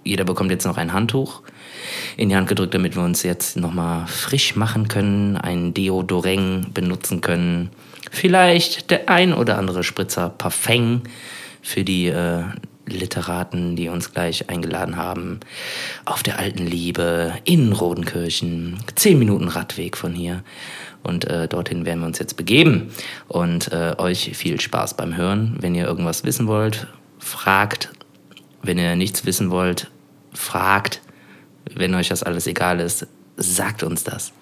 [0.04, 1.40] jeder bekommt jetzt noch ein Handtuch
[2.18, 7.22] in die Hand gedrückt, damit wir uns jetzt nochmal frisch machen können, ein Deodoreng benutzen
[7.22, 7.70] können.
[8.10, 11.00] Vielleicht der ein oder andere Spritzer Parfum
[11.62, 12.42] für die äh,
[12.84, 15.40] Literaten, die uns gleich eingeladen haben.
[16.04, 18.80] Auf der alten Liebe in Rodenkirchen.
[18.96, 20.42] Zehn Minuten Radweg von hier.
[21.02, 22.90] Und äh, dorthin werden wir uns jetzt begeben.
[23.28, 25.56] Und äh, euch viel Spaß beim Hören.
[25.60, 26.86] Wenn ihr irgendwas wissen wollt,
[27.18, 27.90] fragt.
[28.62, 29.90] Wenn ihr nichts wissen wollt,
[30.32, 31.00] fragt.
[31.74, 34.32] Wenn euch das alles egal ist, sagt uns das.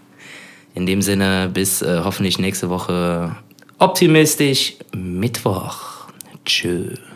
[0.74, 3.36] In dem Sinne, bis äh, hoffentlich nächste Woche
[3.78, 6.08] optimistisch Mittwoch.
[6.44, 7.09] Tschüss.